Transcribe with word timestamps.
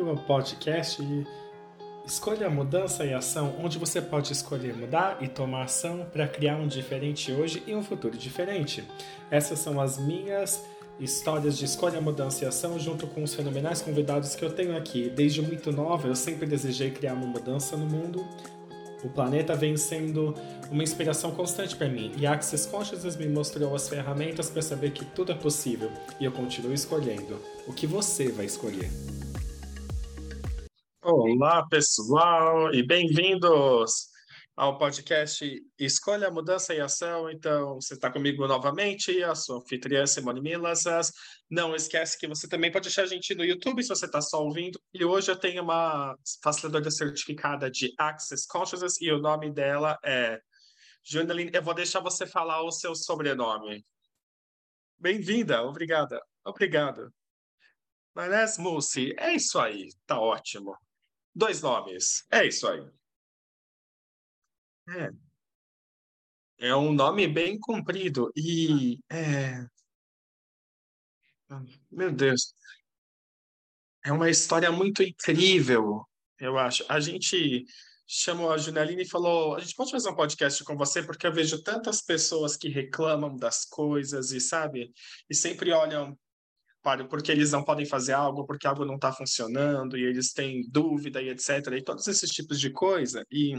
ao 0.00 0.16
podcast 0.16 1.02
Escolha 2.06 2.48
Mudança 2.48 3.04
e 3.04 3.12
Ação, 3.12 3.54
onde 3.62 3.78
você 3.78 4.00
pode 4.00 4.32
escolher 4.32 4.74
mudar 4.74 5.18
e 5.20 5.28
tomar 5.28 5.64
ação 5.64 6.06
para 6.10 6.26
criar 6.26 6.56
um 6.56 6.66
diferente 6.66 7.30
hoje 7.30 7.62
e 7.66 7.74
um 7.74 7.82
futuro 7.82 8.16
diferente. 8.16 8.82
Essas 9.30 9.58
são 9.58 9.78
as 9.78 9.98
minhas 9.98 10.64
histórias 10.98 11.58
de 11.58 11.66
escolha, 11.66 12.00
mudança 12.00 12.44
e 12.44 12.48
ação, 12.48 12.78
junto 12.78 13.06
com 13.06 13.22
os 13.22 13.34
fenomenais 13.34 13.82
convidados 13.82 14.34
que 14.34 14.42
eu 14.42 14.52
tenho 14.52 14.76
aqui. 14.76 15.10
Desde 15.10 15.42
muito 15.42 15.70
nova, 15.70 16.08
eu 16.08 16.16
sempre 16.16 16.46
desejei 16.46 16.90
criar 16.90 17.12
uma 17.12 17.26
mudança 17.26 17.76
no 17.76 17.84
mundo. 17.84 18.26
O 19.04 19.08
planeta 19.08 19.54
vem 19.54 19.76
sendo 19.76 20.34
uma 20.70 20.82
inspiração 20.82 21.32
constante 21.32 21.76
para 21.76 21.88
mim 21.88 22.12
e 22.16 22.26
Access 22.26 22.66
Consciousness 22.68 23.16
me 23.16 23.28
mostrou 23.28 23.74
as 23.74 23.88
ferramentas 23.88 24.48
para 24.48 24.62
saber 24.62 24.92
que 24.92 25.04
tudo 25.04 25.32
é 25.32 25.34
possível 25.34 25.90
e 26.18 26.24
eu 26.24 26.32
continuo 26.32 26.72
escolhendo. 26.72 27.38
O 27.66 27.72
que 27.72 27.86
você 27.86 28.30
vai 28.30 28.46
escolher? 28.46 28.88
Olá, 31.04 31.66
pessoal, 31.68 32.72
e 32.72 32.80
bem-vindos 32.80 34.06
ao 34.54 34.78
podcast 34.78 35.44
Escolha, 35.76 36.30
Mudança 36.30 36.72
e 36.72 36.80
Ação. 36.80 37.28
Então, 37.28 37.74
você 37.80 37.94
está 37.94 38.08
comigo 38.08 38.46
novamente, 38.46 39.20
a 39.20 39.34
sua 39.34 39.56
anfitriã 39.56 40.06
Simone 40.06 40.40
Milasas. 40.40 41.10
Não 41.50 41.74
esquece 41.74 42.16
que 42.16 42.28
você 42.28 42.48
também 42.48 42.70
pode 42.70 42.86
achar 42.86 43.02
a 43.02 43.06
gente 43.06 43.34
no 43.34 43.44
YouTube 43.44 43.82
se 43.82 43.88
você 43.88 44.06
está 44.06 44.20
só 44.20 44.44
ouvindo. 44.44 44.80
E 44.94 45.04
hoje 45.04 45.28
eu 45.28 45.34
tenho 45.34 45.64
uma 45.64 46.16
facilitadora 46.40 46.88
certificada 46.88 47.68
de 47.68 47.92
Access 47.98 48.46
Consciousness 48.46 49.00
e 49.00 49.10
o 49.10 49.18
nome 49.18 49.52
dela 49.52 49.98
é 50.04 50.40
Junaline. 51.04 51.50
Eu 51.52 51.64
vou 51.64 51.74
deixar 51.74 51.98
você 51.98 52.28
falar 52.28 52.62
o 52.62 52.70
seu 52.70 52.94
sobrenome. 52.94 53.84
Bem-vinda, 55.00 55.64
obrigada. 55.64 56.22
Obrigado. 56.44 57.12
Manes 58.14 58.56
Mussi, 58.56 59.12
é 59.18 59.34
isso 59.34 59.58
aí, 59.58 59.88
tá 60.06 60.20
ótimo. 60.20 60.76
Dois 61.34 61.62
nomes. 61.62 62.26
É 62.30 62.46
isso 62.46 62.68
aí. 62.68 62.86
É. 64.88 65.10
É 66.58 66.76
um 66.76 66.92
nome 66.92 67.26
bem 67.26 67.58
comprido 67.58 68.32
e 68.36 69.00
é, 69.10 69.66
meu 71.90 72.12
Deus, 72.12 72.54
é 74.04 74.12
uma 74.12 74.30
história 74.30 74.70
muito 74.70 75.02
incrível, 75.02 76.06
eu 76.38 76.58
acho. 76.58 76.84
A 76.88 77.00
gente 77.00 77.64
chamou 78.06 78.52
a 78.52 78.58
Junaline 78.58 79.02
e 79.02 79.08
falou: 79.08 79.56
a 79.56 79.60
gente 79.60 79.74
pode 79.74 79.90
fazer 79.90 80.08
um 80.08 80.14
podcast 80.14 80.62
com 80.64 80.76
você 80.76 81.02
porque 81.02 81.26
eu 81.26 81.32
vejo 81.32 81.62
tantas 81.62 82.02
pessoas 82.02 82.56
que 82.56 82.68
reclamam 82.68 83.36
das 83.36 83.64
coisas 83.64 84.32
e 84.32 84.40
sabe, 84.40 84.92
e 85.28 85.34
sempre 85.34 85.72
olham 85.72 86.18
porque 87.08 87.30
eles 87.30 87.52
não 87.52 87.64
podem 87.64 87.86
fazer 87.86 88.12
algo, 88.12 88.44
porque 88.44 88.66
algo 88.66 88.84
não 88.84 88.96
está 88.96 89.12
funcionando, 89.12 89.96
e 89.96 90.04
eles 90.04 90.32
têm 90.32 90.68
dúvida 90.68 91.22
e 91.22 91.28
etc. 91.28 91.48
E 91.76 91.82
todos 91.82 92.06
esses 92.08 92.30
tipos 92.30 92.60
de 92.60 92.70
coisa. 92.70 93.24
E 93.30 93.54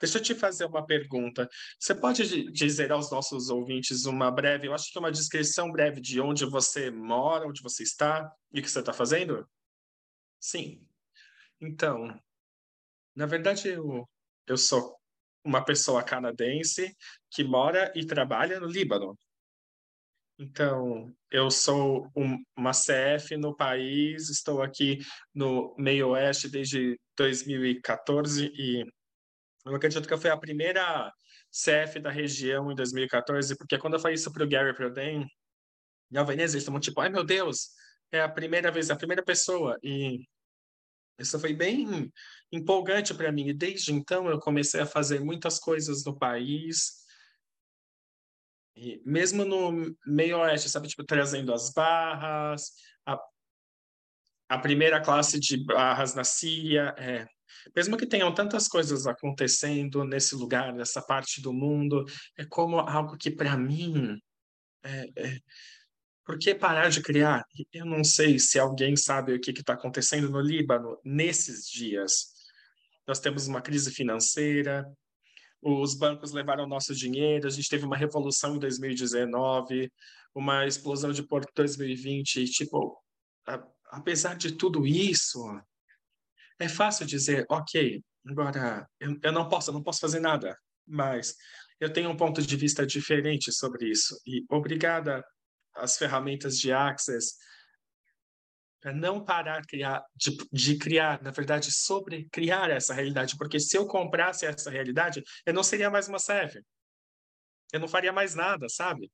deixa 0.00 0.18
eu 0.18 0.22
te 0.22 0.34
fazer 0.34 0.66
uma 0.66 0.86
pergunta. 0.86 1.48
Você 1.78 1.94
pode 1.94 2.50
dizer 2.52 2.92
aos 2.92 3.10
nossos 3.10 3.50
ouvintes 3.50 4.06
uma 4.06 4.30
breve, 4.30 4.68
eu 4.68 4.74
acho 4.74 4.92
que 4.92 4.98
uma 4.98 5.10
descrição 5.10 5.70
breve 5.70 6.00
de 6.00 6.20
onde 6.20 6.44
você 6.46 6.90
mora, 6.90 7.46
onde 7.46 7.62
você 7.62 7.82
está 7.82 8.30
e 8.52 8.60
o 8.60 8.62
que 8.62 8.70
você 8.70 8.80
está 8.80 8.92
fazendo? 8.92 9.46
Sim. 10.40 10.86
Então, 11.60 12.18
na 13.14 13.26
verdade, 13.26 13.68
eu, 13.68 14.08
eu 14.46 14.56
sou 14.56 14.96
uma 15.42 15.64
pessoa 15.64 16.02
canadense 16.02 16.94
que 17.30 17.42
mora 17.42 17.92
e 17.96 18.04
trabalha 18.04 18.60
no 18.60 18.66
Líbano. 18.66 19.18
Então, 20.38 21.14
eu 21.30 21.50
sou 21.50 22.10
um, 22.14 22.36
uma 22.56 22.72
CF 22.72 23.36
no 23.38 23.56
país, 23.56 24.28
estou 24.28 24.62
aqui 24.62 24.98
no 25.34 25.74
meio 25.78 26.10
oeste 26.10 26.48
desde 26.48 27.00
2014 27.16 28.52
e 28.54 28.84
eu 29.64 29.74
acredito 29.74 30.06
que 30.06 30.12
eu 30.12 30.18
fui 30.18 30.30
a 30.30 30.36
primeira 30.36 31.10
CF 31.50 31.98
da 32.00 32.10
região 32.10 32.70
em 32.70 32.74
2014, 32.74 33.56
porque 33.56 33.78
quando 33.78 33.94
eu 33.94 34.00
falei 34.00 34.14
isso 34.14 34.30
para 34.30 34.44
o 34.44 34.48
Gary 34.48 34.74
Proden, 34.74 35.26
Veneza, 36.10 36.54
eles 36.54 36.62
estavam 36.62 36.80
tipo, 36.80 37.00
ai 37.00 37.08
meu 37.08 37.24
Deus, 37.24 37.70
é 38.12 38.20
a 38.20 38.28
primeira 38.28 38.70
vez, 38.70 38.90
a 38.90 38.96
primeira 38.96 39.24
pessoa. 39.24 39.78
E 39.82 40.20
isso 41.18 41.40
foi 41.40 41.54
bem 41.54 42.12
empolgante 42.52 43.14
para 43.14 43.32
mim. 43.32 43.48
E 43.48 43.54
desde 43.54 43.92
então 43.92 44.28
eu 44.28 44.38
comecei 44.38 44.80
a 44.80 44.86
fazer 44.86 45.20
muitas 45.20 45.58
coisas 45.58 46.04
no 46.04 46.16
país, 46.16 47.05
mesmo 49.04 49.44
no 49.44 49.96
meio 50.06 50.38
oeste, 50.38 50.68
sabe, 50.68 50.88
tipo, 50.88 51.04
trazendo 51.04 51.52
as 51.52 51.72
barras, 51.72 52.72
a, 53.06 53.18
a 54.48 54.58
primeira 54.58 55.00
classe 55.00 55.40
de 55.40 55.64
barras 55.64 56.14
na 56.14 56.24
Síria, 56.24 56.94
é, 56.98 57.26
mesmo 57.74 57.96
que 57.96 58.06
tenham 58.06 58.32
tantas 58.34 58.68
coisas 58.68 59.06
acontecendo 59.06 60.04
nesse 60.04 60.34
lugar, 60.34 60.72
nessa 60.74 61.00
parte 61.00 61.40
do 61.40 61.52
mundo, 61.52 62.04
é 62.36 62.44
como 62.44 62.78
algo 62.78 63.16
que 63.16 63.30
para 63.30 63.56
mim 63.56 64.20
é, 64.84 65.06
é, 65.16 65.40
por 66.24 66.38
que 66.38 66.54
parar 66.54 66.90
de 66.90 67.00
criar? 67.00 67.44
Eu 67.72 67.86
não 67.86 68.02
sei 68.02 68.38
se 68.38 68.58
alguém 68.58 68.96
sabe 68.96 69.32
o 69.32 69.40
que 69.40 69.52
está 69.52 69.74
acontecendo 69.74 70.28
no 70.28 70.40
Líbano 70.40 70.98
nesses 71.04 71.68
dias. 71.70 72.34
Nós 73.06 73.20
temos 73.20 73.46
uma 73.46 73.62
crise 73.62 73.92
financeira, 73.92 74.84
os 75.62 75.94
bancos 75.94 76.32
levaram 76.32 76.66
nosso 76.66 76.94
dinheiro, 76.94 77.46
a 77.46 77.50
gente 77.50 77.68
teve 77.68 77.84
uma 77.84 77.96
revolução 77.96 78.56
em 78.56 78.58
2019, 78.58 79.90
uma 80.34 80.66
explosão 80.66 81.12
de 81.12 81.22
Porto 81.22 81.50
2020, 81.54 82.44
tipo, 82.46 82.96
a, 83.46 83.62
apesar 83.90 84.36
de 84.36 84.52
tudo 84.52 84.86
isso, 84.86 85.40
é 86.58 86.68
fácil 86.68 87.06
dizer, 87.06 87.46
ok, 87.48 88.02
agora 88.26 88.88
eu, 89.00 89.16
eu 89.22 89.32
não 89.32 89.48
posso, 89.48 89.70
eu 89.70 89.74
não 89.74 89.82
posso 89.82 90.00
fazer 90.00 90.20
nada, 90.20 90.56
mas 90.86 91.34
eu 91.80 91.92
tenho 91.92 92.10
um 92.10 92.16
ponto 92.16 92.40
de 92.42 92.56
vista 92.56 92.86
diferente 92.86 93.52
sobre 93.52 93.90
isso. 93.90 94.18
E 94.26 94.44
obrigada 94.48 95.24
às 95.74 95.96
ferramentas 95.96 96.58
de 96.58 96.72
Access 96.72 97.34
para 98.80 98.92
não 98.92 99.24
parar 99.24 99.64
criar, 99.66 100.04
de, 100.14 100.36
de, 100.52 100.78
criar, 100.78 101.22
na 101.22 101.30
verdade, 101.30 101.72
sobre 101.72 102.28
criar 102.30 102.70
essa 102.70 102.94
realidade, 102.94 103.36
porque 103.36 103.58
se 103.58 103.76
eu 103.76 103.86
comprasse 103.86 104.46
essa 104.46 104.70
realidade, 104.70 105.22
eu 105.44 105.54
não 105.54 105.62
seria 105.62 105.90
mais 105.90 106.08
uma 106.08 106.18
serve. 106.18 106.62
Eu 107.72 107.80
não 107.80 107.88
faria 107.88 108.12
mais 108.12 108.34
nada, 108.34 108.68
sabe? 108.68 109.10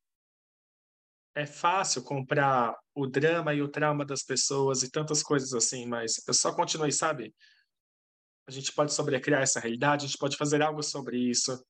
É 1.35 1.47
fácil 1.47 2.03
comprar 2.03 2.77
o 2.95 3.07
drama 3.07 3.55
e 3.55 3.63
o 3.63 3.69
trauma 3.69 4.05
das 4.05 4.23
pessoas 4.23 4.83
e 4.83 4.91
tantas 4.91 5.23
coisas 5.23 5.55
assim, 5.55 5.87
mas 5.87 6.23
eu 6.29 6.35
só 6.35 6.55
continuei, 6.55 6.93
sabe? 6.93 7.35
A 8.47 8.51
gente 8.51 8.73
pode 8.73 8.93
sobrecriar 8.93 9.41
essa 9.41 9.61
realidade, 9.61 10.05
a 10.05 10.09
gente 10.09 10.19
pode 10.19 10.37
fazer 10.37 10.61
algo 10.61 10.83
sobre 10.83 11.17
isso. 11.17 11.65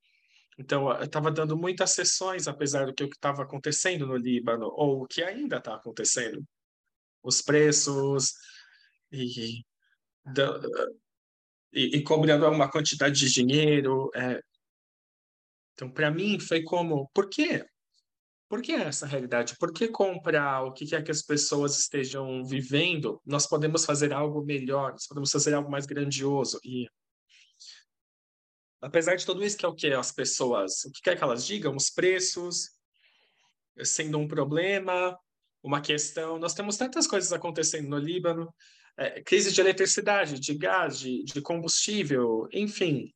Então, 0.59 0.91
eu 0.91 1.05
estava 1.05 1.31
dando 1.31 1.57
muitas 1.57 1.93
sessões, 1.93 2.49
apesar 2.49 2.87
do 2.87 2.95
que 2.95 3.05
estava 3.05 3.43
acontecendo 3.43 4.07
no 4.07 4.17
Líbano, 4.17 4.67
ou 4.75 5.03
o 5.03 5.07
que 5.07 5.23
ainda 5.23 5.59
está 5.59 5.77
acontecendo 5.77 6.45
os 7.23 7.41
preços 7.41 8.33
e, 9.11 9.65
da, 10.25 10.61
e, 11.73 11.99
e 11.99 12.03
cobrando 12.03 12.47
uma 12.49 12.71
quantidade 12.71 13.19
de 13.19 13.33
dinheiro. 13.33 14.11
É. 14.15 14.43
Então, 15.75 15.91
para 15.91 16.11
mim, 16.11 16.39
foi 16.39 16.63
como: 16.63 17.09
por 17.15 17.29
quê? 17.29 17.65
Por 18.49 18.61
que 18.61 18.73
essa 18.73 19.07
realidade? 19.07 19.57
Por 19.59 19.73
que 19.73 19.89
comprar 19.89 20.65
o 20.65 20.73
que 20.73 20.87
quer 20.87 21.03
que 21.03 21.11
as 21.11 21.23
pessoas 21.23 21.79
estejam 21.79 22.45
vivendo? 22.45 23.19
Nós 23.25 23.47
podemos 23.47 23.85
fazer 23.85 24.13
algo 24.13 24.45
melhor, 24.45 24.93
nós 24.93 25.07
podemos 25.07 25.31
fazer 25.31 25.55
algo 25.55 25.71
mais 25.71 25.87
grandioso. 25.87 26.61
E 26.63 26.87
apesar 28.83 29.17
de 29.17 29.25
tudo 29.25 29.43
isso, 29.43 29.57
que 29.57 29.65
é 29.65 29.69
o 29.69 29.75
que 29.75 29.91
as 29.93 30.13
pessoas, 30.13 30.85
o 30.85 30.93
que 30.93 31.01
quer 31.01 31.17
que 31.17 31.25
elas 31.25 31.47
digam, 31.47 31.75
os 31.75 31.89
preços 31.89 32.69
sendo 33.85 34.19
um 34.19 34.29
problema, 34.29 35.19
uma 35.63 35.81
questão. 35.81 36.39
Nós 36.39 36.55
temos 36.55 36.77
tantas 36.77 37.07
coisas 37.07 37.33
acontecendo 37.33 37.89
no 37.89 37.99
Líbano, 37.99 38.53
é, 38.97 39.23
crise 39.23 39.53
de 39.53 39.61
eletricidade, 39.61 40.39
de 40.39 40.55
gás, 40.55 40.99
de, 40.99 41.23
de 41.25 41.41
combustível, 41.41 42.49
enfim. 42.53 43.13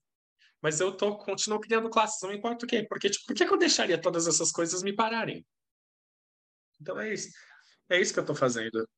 Mas 0.62 0.80
eu 0.80 0.96
tô, 0.96 1.16
continuo 1.16 1.60
criando 1.60 1.90
classes, 1.90 2.22
não 2.22 2.32
importa 2.32 2.64
o 2.64 2.68
quê. 2.68 2.86
Porque, 2.88 3.10
tipo, 3.10 3.26
por 3.26 3.34
que 3.34 3.44
eu 3.44 3.58
deixaria 3.58 4.00
todas 4.00 4.26
essas 4.26 4.50
coisas 4.50 4.82
me 4.82 4.94
pararem? 4.94 5.44
Então 6.80 6.98
é 6.98 7.12
isso. 7.12 7.28
É 7.88 8.00
isso 8.00 8.12
que 8.12 8.18
eu 8.18 8.22
estou 8.22 8.36
fazendo. 8.36 8.88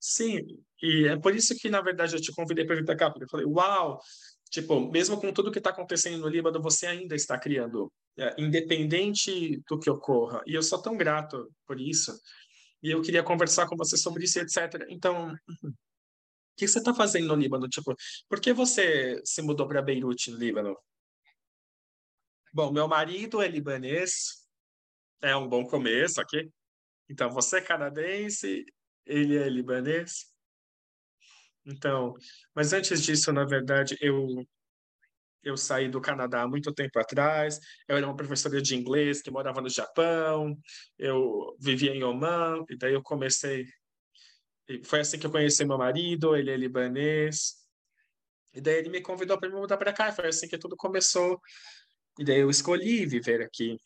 Sim, 0.00 0.40
e 0.80 1.08
é 1.08 1.16
por 1.18 1.34
isso 1.34 1.56
que, 1.56 1.68
na 1.68 1.80
verdade, 1.80 2.14
eu 2.14 2.20
te 2.20 2.32
convidei 2.32 2.64
para 2.64 2.76
vir 2.76 2.84
para 2.84 2.96
cá, 2.96 3.10
porque 3.10 3.24
eu 3.24 3.28
falei, 3.28 3.46
uau, 3.46 4.00
tipo, 4.48 4.88
mesmo 4.90 5.20
com 5.20 5.32
tudo 5.32 5.50
que 5.50 5.58
está 5.58 5.70
acontecendo 5.70 6.18
no 6.20 6.28
Líbano, 6.28 6.62
você 6.62 6.86
ainda 6.86 7.16
está 7.16 7.36
criando, 7.36 7.92
é, 8.16 8.34
independente 8.38 9.60
do 9.68 9.78
que 9.78 9.90
ocorra. 9.90 10.40
E 10.46 10.54
eu 10.54 10.62
sou 10.62 10.80
tão 10.80 10.96
grato 10.96 11.50
por 11.66 11.80
isso 11.80 12.12
e 12.82 12.90
eu 12.90 13.02
queria 13.02 13.22
conversar 13.22 13.66
com 13.66 13.76
você 13.76 13.96
sobre 13.96 14.24
isso, 14.24 14.38
etc. 14.38 14.86
Então, 14.88 15.32
o 15.32 15.72
que 16.56 16.66
você 16.66 16.78
está 16.78 16.94
fazendo 16.94 17.28
no 17.28 17.34
Líbano? 17.34 17.68
Tipo, 17.68 17.94
por 18.28 18.40
que 18.40 18.52
você 18.52 19.20
se 19.24 19.42
mudou 19.42 19.66
para 19.66 19.82
Beirute, 19.82 20.30
no 20.30 20.38
Líbano? 20.38 20.76
Bom, 22.52 22.72
meu 22.72 22.88
marido 22.88 23.42
é 23.42 23.48
libanês, 23.48 24.46
é 25.20 25.36
um 25.36 25.48
bom 25.48 25.64
começo, 25.66 26.20
ok? 26.20 26.50
Então, 27.08 27.30
você 27.30 27.58
é 27.58 27.60
canadense, 27.60 28.64
ele 29.04 29.36
é 29.36 29.48
libanês. 29.48 30.32
Então, 31.64 32.14
mas 32.54 32.72
antes 32.72 33.02
disso, 33.02 33.32
na 33.32 33.44
verdade, 33.44 33.96
eu 34.00 34.46
eu 35.42 35.56
saí 35.56 35.88
do 35.88 36.00
Canadá 36.00 36.42
há 36.42 36.48
muito 36.48 36.72
tempo 36.72 36.98
atrás. 36.98 37.60
Eu 37.86 37.96
era 37.96 38.06
uma 38.06 38.16
professora 38.16 38.60
de 38.60 38.76
inglês 38.76 39.22
que 39.22 39.30
morava 39.30 39.60
no 39.60 39.68
Japão. 39.68 40.56
Eu 40.98 41.56
vivia 41.60 41.94
em 41.94 42.02
Oman 42.02 42.64
e 42.68 42.76
daí 42.76 42.94
eu 42.94 43.02
comecei. 43.02 43.66
E 44.68 44.84
foi 44.84 45.00
assim 45.00 45.18
que 45.18 45.26
eu 45.26 45.30
conheci 45.30 45.64
meu 45.64 45.78
marido. 45.78 46.36
Ele 46.36 46.50
é 46.50 46.56
libanês. 46.56 47.56
E 48.54 48.60
daí 48.60 48.76
ele 48.76 48.88
me 48.90 49.00
convidou 49.00 49.38
para 49.38 49.48
me 49.48 49.56
mudar 49.56 49.76
para 49.76 49.92
cá. 49.92 50.12
Foi 50.12 50.28
assim 50.28 50.48
que 50.48 50.58
tudo 50.58 50.76
começou. 50.76 51.40
E 52.18 52.24
daí 52.24 52.40
eu 52.40 52.50
escolhi 52.50 53.06
viver 53.06 53.42
aqui 53.42 53.78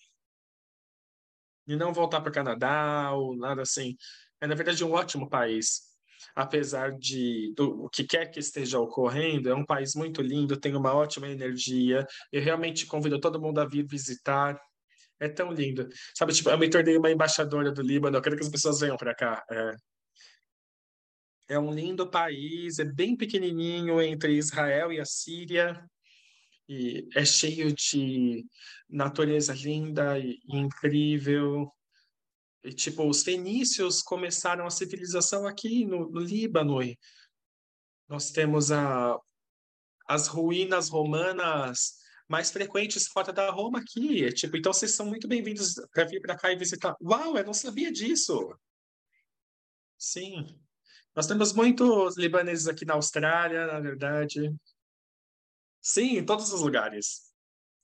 e 1.67 1.77
não 1.77 1.93
voltar 1.93 2.21
para 2.21 2.31
o 2.31 2.35
Canadá 2.35 3.13
ou 3.13 3.37
nada 3.37 3.63
assim. 3.63 3.97
É 4.41 4.47
na 4.47 4.55
verdade 4.55 4.85
um 4.85 4.93
ótimo 4.93 5.29
país 5.29 5.92
apesar 6.35 6.93
de 6.99 7.53
do, 7.57 7.85
o 7.85 7.89
que 7.89 8.05
quer 8.05 8.27
que 8.31 8.41
esteja 8.41 8.79
ocorrendo, 8.79 9.49
é 9.49 9.55
um 9.55 9.65
país 9.65 9.95
muito 9.95 10.23
lindo, 10.23 10.59
tem 10.59 10.75
uma 10.77 10.95
ótima 10.95 11.29
energia. 11.29 12.07
Eu 12.31 12.43
realmente 12.43 12.87
convido 12.87 13.21
todo 13.21 13.41
mundo 13.41 13.59
a 13.61 13.67
vir 13.67 13.87
visitar. 13.87 14.59
É 15.21 15.29
tão 15.29 15.53
lindo. 15.53 15.89
Sabe, 16.17 16.33
tipo, 16.33 16.51
eu 16.51 16.59
me 16.59 16.69
tornei 16.69 16.97
uma 16.97 17.11
embaixadora 17.11 17.71
do 17.73 17.83
Líbano, 17.83 18.17
eu 18.17 18.23
quero 18.23 18.37
que 18.37 18.43
as 18.43 18.51
pessoas 18.51 18.81
venham 18.81 18.97
para 18.97 19.15
cá. 19.15 19.45
É. 19.51 19.77
é 21.51 21.59
um 21.59 21.73
lindo 21.73 22.11
país, 22.11 22.79
é 22.79 22.85
bem 22.85 23.17
pequenininho 23.17 24.01
entre 24.03 24.35
Israel 24.37 24.93
e 24.93 25.01
a 25.01 25.05
Síria. 25.05 25.81
E 26.69 27.09
é 27.15 27.25
cheio 27.25 27.73
de 27.73 28.45
natureza 28.89 29.55
linda 29.55 30.19
e 30.19 30.39
incrível. 30.49 31.71
E, 32.65 32.73
tipo, 32.73 33.09
os 33.09 33.23
fenícios 33.23 34.03
começaram 34.03 34.67
a 34.67 34.71
civilização 34.71 35.47
aqui 35.47 35.85
no, 35.85 36.09
no 36.11 36.21
Líbano. 36.21 36.83
E 36.83 36.99
nós 38.09 38.31
temos 38.31 38.71
a, 38.71 39.19
as 40.07 40.29
ruínas 40.29 40.89
romanas 40.89 42.01
mais 42.29 42.51
frequentes 42.51 43.09
fora 43.09 43.33
da 43.33 43.51
Roma 43.51 43.81
aqui. 43.81 44.25
É, 44.25 44.31
tipo, 44.31 44.57
então 44.57 44.73
vocês 44.73 44.93
são 44.95 45.07
muito 45.07 45.27
bem-vindos 45.27 45.75
para 45.93 46.05
vir 46.05 46.21
para 46.21 46.37
cá 46.37 46.53
e 46.53 46.57
visitar. 46.57 46.97
Uau, 47.03 47.37
eu 47.37 47.45
não 47.45 47.55
sabia 47.55 47.91
disso. 47.91 48.57
Sim. 49.99 50.59
Nós 51.15 51.27
temos 51.27 51.53
muitos 51.53 52.17
libaneses 52.17 52.69
aqui 52.69 52.85
na 52.85 52.95
Austrália, 52.95 53.67
na 53.67 53.81
verdade. 53.81 54.55
Sim, 55.81 56.19
em 56.19 56.25
todos 56.25 56.53
os 56.53 56.61
lugares. 56.61 57.33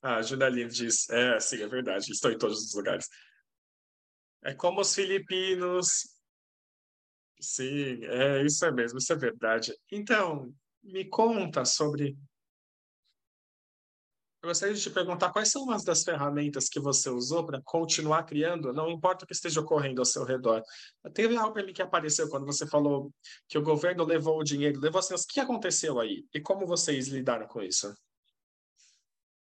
Ah, 0.01 0.21
Judaline 0.21 0.69
diz, 0.69 1.09
é, 1.09 1.39
sim, 1.39 1.61
é 1.61 1.67
verdade, 1.67 2.11
estou 2.11 2.31
em 2.31 2.37
todos 2.37 2.63
os 2.63 2.73
lugares. 2.73 3.07
É 4.43 4.53
como 4.53 4.81
os 4.81 4.93
filipinos. 4.93 6.17
Sim, 7.41 8.03
é 8.05 8.43
isso 8.43 8.65
é 8.65 8.71
mesmo, 8.71 8.99
isso 8.99 9.13
é 9.13 9.15
verdade. 9.15 9.73
Então, 9.91 10.53
me 10.83 11.05
conta 11.05 11.63
sobre. 11.65 12.17
Eu 14.41 14.47
gostaria 14.47 14.73
de 14.73 14.81
te 14.81 14.89
perguntar 14.89 15.31
quais 15.33 15.51
são 15.51 15.69
as 15.69 15.83
das 15.83 16.03
ferramentas 16.03 16.69
que 16.69 16.79
você 16.79 17.09
usou 17.09 17.45
para 17.45 17.61
continuar 17.61 18.23
criando, 18.23 18.71
não 18.71 18.89
importa 18.89 19.25
o 19.25 19.27
que 19.27 19.33
esteja 19.33 19.59
ocorrendo 19.59 19.99
ao 20.01 20.05
seu 20.05 20.23
redor. 20.23 20.63
Teve 21.13 21.35
algo 21.35 21.53
para 21.53 21.65
mim 21.65 21.73
que 21.73 21.81
apareceu 21.81 22.29
quando 22.29 22.45
você 22.45 22.65
falou 22.65 23.13
que 23.49 23.57
o 23.57 23.61
governo 23.61 24.05
levou 24.05 24.39
o 24.39 24.43
dinheiro, 24.43 24.79
levou 24.79 24.99
assim, 24.99 25.13
o 25.13 25.17
que 25.27 25.41
aconteceu 25.41 25.99
aí? 25.99 26.25
E 26.33 26.39
como 26.39 26.65
vocês 26.65 27.09
lidaram 27.09 27.47
com 27.47 27.61
isso? 27.61 27.93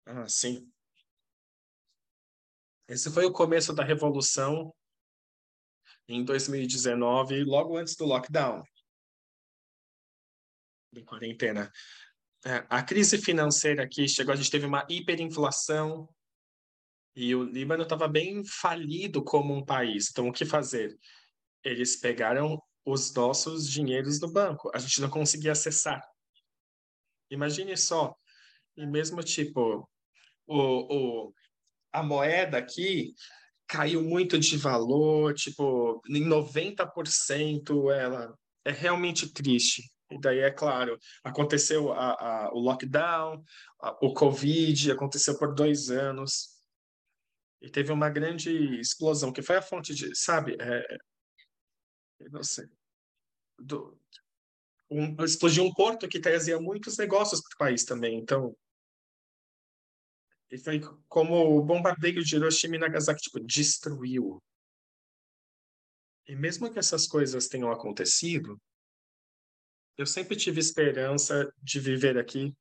Ah, 0.06 0.28
sim. 0.28 0.72
Esse 2.88 3.12
foi 3.12 3.26
o 3.26 3.32
começo 3.32 3.74
da 3.74 3.84
revolução 3.84 4.74
em 6.08 6.24
2019, 6.24 7.44
logo 7.44 7.78
antes 7.78 7.96
do 7.96 8.06
lockdown, 8.06 8.64
da 10.94 11.04
quarentena. 11.04 11.72
É, 12.46 12.66
a 12.70 12.84
crise 12.84 13.18
financeira 13.18 13.84
aqui 13.84 14.08
chegou, 14.08 14.32
a 14.32 14.36
gente 14.36 14.52
teve 14.52 14.68
uma 14.68 14.86
hiperinflação 14.88 16.08
e 17.16 17.34
o 17.34 17.44
Líbano 17.44 17.84
estava 17.84 18.08
bem 18.08 18.46
falido 18.46 19.24
como 19.24 19.54
um 19.54 19.66
país. 19.66 20.10
Então, 20.12 20.28
o 20.28 20.34
que 20.34 20.46
fazer? 20.46 20.96
Eles 21.64 21.96
pegaram 21.96 22.62
os 22.86 23.12
nossos 23.16 23.68
dinheiros 23.68 24.20
do 24.20 24.32
banco. 24.32 24.70
A 24.76 24.78
gente 24.78 25.02
não 25.02 25.10
conseguia 25.10 25.54
acessar. 25.54 26.08
Imagine 27.32 27.76
só, 27.76 28.16
e 28.78 28.86
mesmo 28.86 29.24
tipo, 29.24 29.90
o, 30.46 30.58
o, 31.28 31.34
a 31.95 32.03
moeda 32.03 32.57
aqui 32.57 33.13
caiu 33.68 34.03
muito 34.03 34.38
de 34.38 34.57
valor, 34.57 35.33
tipo, 35.33 36.01
em 36.07 36.24
90% 36.24 37.92
ela 37.92 38.38
é 38.63 38.71
realmente 38.71 39.31
triste. 39.31 39.83
E 40.12 40.19
daí, 40.19 40.39
é 40.39 40.51
claro, 40.51 41.00
aconteceu 41.24 41.92
a, 41.92 42.12
a, 42.12 42.53
o 42.53 42.59
lockdown, 42.59 43.44
a, 43.81 44.06
o 44.06 44.13
Covid, 44.13 44.92
aconteceu 44.92 45.38
por 45.38 45.56
dois 45.56 45.89
anos. 45.89 46.50
E 47.62 47.69
teve 47.69 47.92
uma 47.92 48.09
grande 48.09 48.80
explosão, 48.80 49.31
que 49.31 49.41
foi 49.41 49.56
a 49.56 49.62
fonte 49.62 49.95
de, 49.95 50.15
sabe, 50.15 50.56
é, 50.59 50.98
não 52.30 52.44
sei, 52.44 52.65
do, 53.57 53.98
um, 54.91 55.24
explodiu 55.24 55.63
um 55.63 55.74
porto 55.74 56.07
que 56.07 56.19
trazia 56.19 56.59
muitos 56.59 56.98
negócios 56.98 57.41
para 57.41 57.56
o 57.56 57.57
país 57.57 57.83
também. 57.83 58.19
Então, 58.19 58.56
e 60.51 60.57
foi 60.57 60.80
como 61.07 61.57
o 61.57 61.63
bombardeio 61.63 62.24
de 62.24 62.36
Hiroshima 62.36 62.75
e 62.75 62.80
Nagasaki, 62.80 63.21
tipo, 63.21 63.39
destruiu. 63.39 64.42
E 66.27 66.36
mesmo 66.36 66.71
que 66.71 66.80
essas 66.80 67.07
coisas 67.07 67.47
tenham 67.47 67.71
acontecido, 67.71 68.59
eu 69.97 70.06
sempre 70.06 70.36
tive 70.36 70.59
esperança 70.59 71.51
de 71.62 71.80
viver 71.80 72.18
aqui 72.18 72.53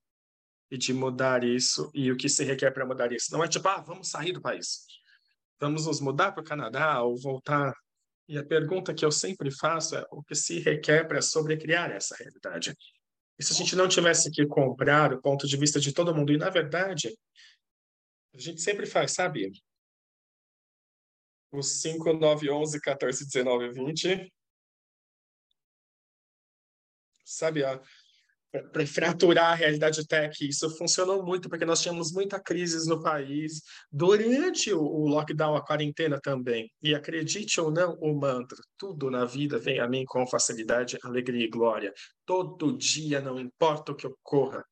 e 0.70 0.78
de 0.78 0.92
mudar 0.92 1.44
isso 1.44 1.90
e 1.94 2.10
o 2.10 2.16
que 2.16 2.28
se 2.28 2.44
requer 2.44 2.70
para 2.72 2.86
mudar 2.86 3.12
isso. 3.12 3.32
Não 3.32 3.42
é 3.42 3.48
tipo, 3.48 3.68
ah, 3.68 3.80
vamos 3.80 4.08
sair 4.08 4.32
do 4.32 4.40
país. 4.40 4.84
Vamos 5.60 5.86
nos 5.86 6.00
mudar 6.00 6.32
para 6.32 6.42
o 6.42 6.44
Canadá 6.44 7.02
ou 7.02 7.16
voltar. 7.16 7.72
E 8.28 8.38
a 8.38 8.44
pergunta 8.44 8.94
que 8.94 9.04
eu 9.04 9.12
sempre 9.12 9.50
faço 9.50 9.96
é 9.96 10.06
o 10.10 10.22
que 10.22 10.34
se 10.34 10.58
requer 10.60 11.06
para 11.06 11.20
sobrecriar 11.20 11.90
essa 11.90 12.16
realidade. 12.16 12.74
E 13.38 13.42
se 13.42 13.52
a 13.52 13.56
gente 13.56 13.74
não 13.76 13.88
tivesse 13.88 14.30
que 14.30 14.46
comprar 14.46 15.12
o 15.12 15.20
ponto 15.20 15.46
de 15.46 15.56
vista 15.56 15.80
de 15.80 15.92
todo 15.92 16.14
mundo, 16.14 16.32
e 16.32 16.38
na 16.38 16.50
verdade, 16.50 17.12
a 18.34 18.38
gente 18.38 18.60
sempre 18.60 18.86
faz, 18.86 19.12
sabe? 19.12 19.52
Os 21.52 21.80
5, 21.80 22.12
9, 22.14 22.50
11, 22.50 22.80
14, 22.80 23.26
19, 23.26 23.70
20. 23.72 24.32
Sabe, 27.24 27.62
para 28.72 28.86
fraturar 28.86 29.52
a 29.52 29.54
realidade 29.54 30.06
tech. 30.06 30.46
Isso 30.46 30.68
funcionou 30.76 31.24
muito 31.24 31.48
porque 31.48 31.64
nós 31.64 31.80
tínhamos 31.80 32.12
muita 32.12 32.40
crise 32.40 32.88
no 32.88 33.02
país 33.02 33.62
durante 33.90 34.72
o, 34.72 34.80
o 34.80 35.08
lockdown, 35.08 35.56
a 35.56 35.64
quarentena 35.64 36.20
também. 36.20 36.70
E 36.82 36.94
acredite 36.94 37.60
ou 37.60 37.70
não, 37.70 37.94
o 38.00 38.18
mantra, 38.18 38.58
tudo 38.76 39.10
na 39.10 39.24
vida 39.24 39.58
vem 39.58 39.80
a 39.80 39.88
mim 39.88 40.04
com 40.04 40.26
facilidade, 40.26 40.98
alegria 41.02 41.44
e 41.44 41.50
glória. 41.50 41.92
Todo 42.24 42.76
dia, 42.76 43.20
não 43.20 43.38
importa 43.38 43.92
o 43.92 43.96
que 43.96 44.06
ocorra, 44.06 44.64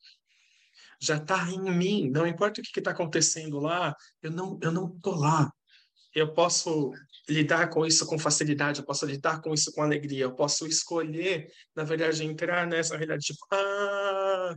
já 1.02 1.16
está 1.16 1.50
em 1.50 1.60
mim, 1.76 2.08
não 2.10 2.26
importa 2.26 2.60
o 2.60 2.64
que 2.64 2.78
está 2.78 2.92
acontecendo 2.92 3.58
lá, 3.58 3.94
eu 4.22 4.30
não 4.30 4.58
eu 4.62 4.70
não 4.70 4.94
estou 4.94 5.16
lá. 5.16 5.50
Eu 6.14 6.32
posso 6.34 6.92
lidar 7.28 7.70
com 7.70 7.86
isso 7.86 8.06
com 8.06 8.18
facilidade, 8.18 8.80
eu 8.80 8.86
posso 8.86 9.06
lidar 9.06 9.40
com 9.40 9.52
isso 9.52 9.72
com 9.72 9.82
alegria, 9.82 10.24
eu 10.24 10.34
posso 10.34 10.66
escolher, 10.66 11.50
na 11.74 11.84
verdade, 11.84 12.22
entrar 12.24 12.66
nessa 12.66 12.94
realidade, 12.96 13.24
tipo, 13.24 13.44
ah, 13.52 14.54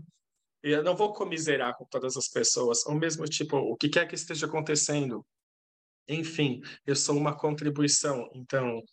eu 0.61 0.83
não 0.83 0.95
vou 0.95 1.13
comiserar 1.13 1.75
com 1.77 1.85
todas 1.85 2.17
as 2.17 2.27
pessoas, 2.27 2.85
ou 2.85 2.95
mesmo, 2.95 3.25
tipo, 3.25 3.57
o 3.57 3.75
que 3.77 3.89
quer 3.89 4.07
que 4.07 4.15
esteja 4.15 4.45
acontecendo. 4.45 5.25
Enfim, 6.07 6.61
eu 6.85 6.95
sou 6.95 7.17
uma 7.17 7.35
contribuição, 7.35 8.29
então 8.35 8.83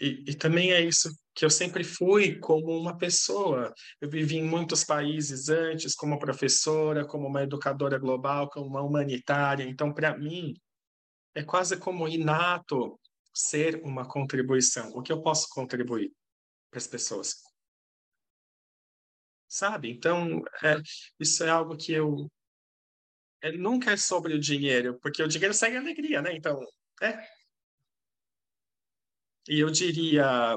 e, 0.00 0.24
e, 0.28 0.34
também 0.34 0.72
é 0.72 0.80
isso 0.80 1.08
que 1.34 1.44
eu 1.44 1.50
sempre 1.50 1.84
fui 1.84 2.38
como 2.38 2.76
uma 2.78 2.96
pessoa. 2.96 3.72
Eu 4.00 4.08
vivi 4.08 4.36
em 4.36 4.44
muitos 4.44 4.84
países 4.84 5.48
antes, 5.48 5.94
como 5.94 6.18
professora, 6.18 7.06
como 7.06 7.26
uma 7.26 7.42
educadora 7.42 7.98
global, 7.98 8.48
como 8.50 8.66
uma 8.66 8.82
humanitária. 8.82 9.64
Então, 9.64 9.92
para 9.92 10.16
mim, 10.16 10.54
é 11.34 11.42
quase 11.42 11.76
como 11.76 12.08
inato 12.08 12.98
ser 13.32 13.80
uma 13.84 14.06
contribuição. 14.06 14.90
O 14.90 15.02
que 15.02 15.12
eu 15.12 15.22
posso 15.22 15.48
contribuir 15.50 16.12
para 16.70 16.78
as 16.78 16.86
pessoas? 16.86 17.34
Sabe? 19.48 19.90
Então, 19.90 20.42
é, 20.62 20.76
isso 21.20 21.44
é 21.44 21.50
algo 21.50 21.76
que 21.76 21.92
eu. 21.92 22.30
É, 23.42 23.52
nunca 23.52 23.92
é 23.92 23.96
sobre 23.96 24.34
o 24.34 24.40
dinheiro, 24.40 24.98
porque 25.00 25.22
o 25.22 25.28
dinheiro 25.28 25.52
segue 25.52 25.76
a 25.76 25.80
alegria, 25.80 26.22
né? 26.22 26.34
Então, 26.34 26.60
é, 27.02 27.26
e 29.48 29.60
eu 29.60 29.70
diria 29.70 30.56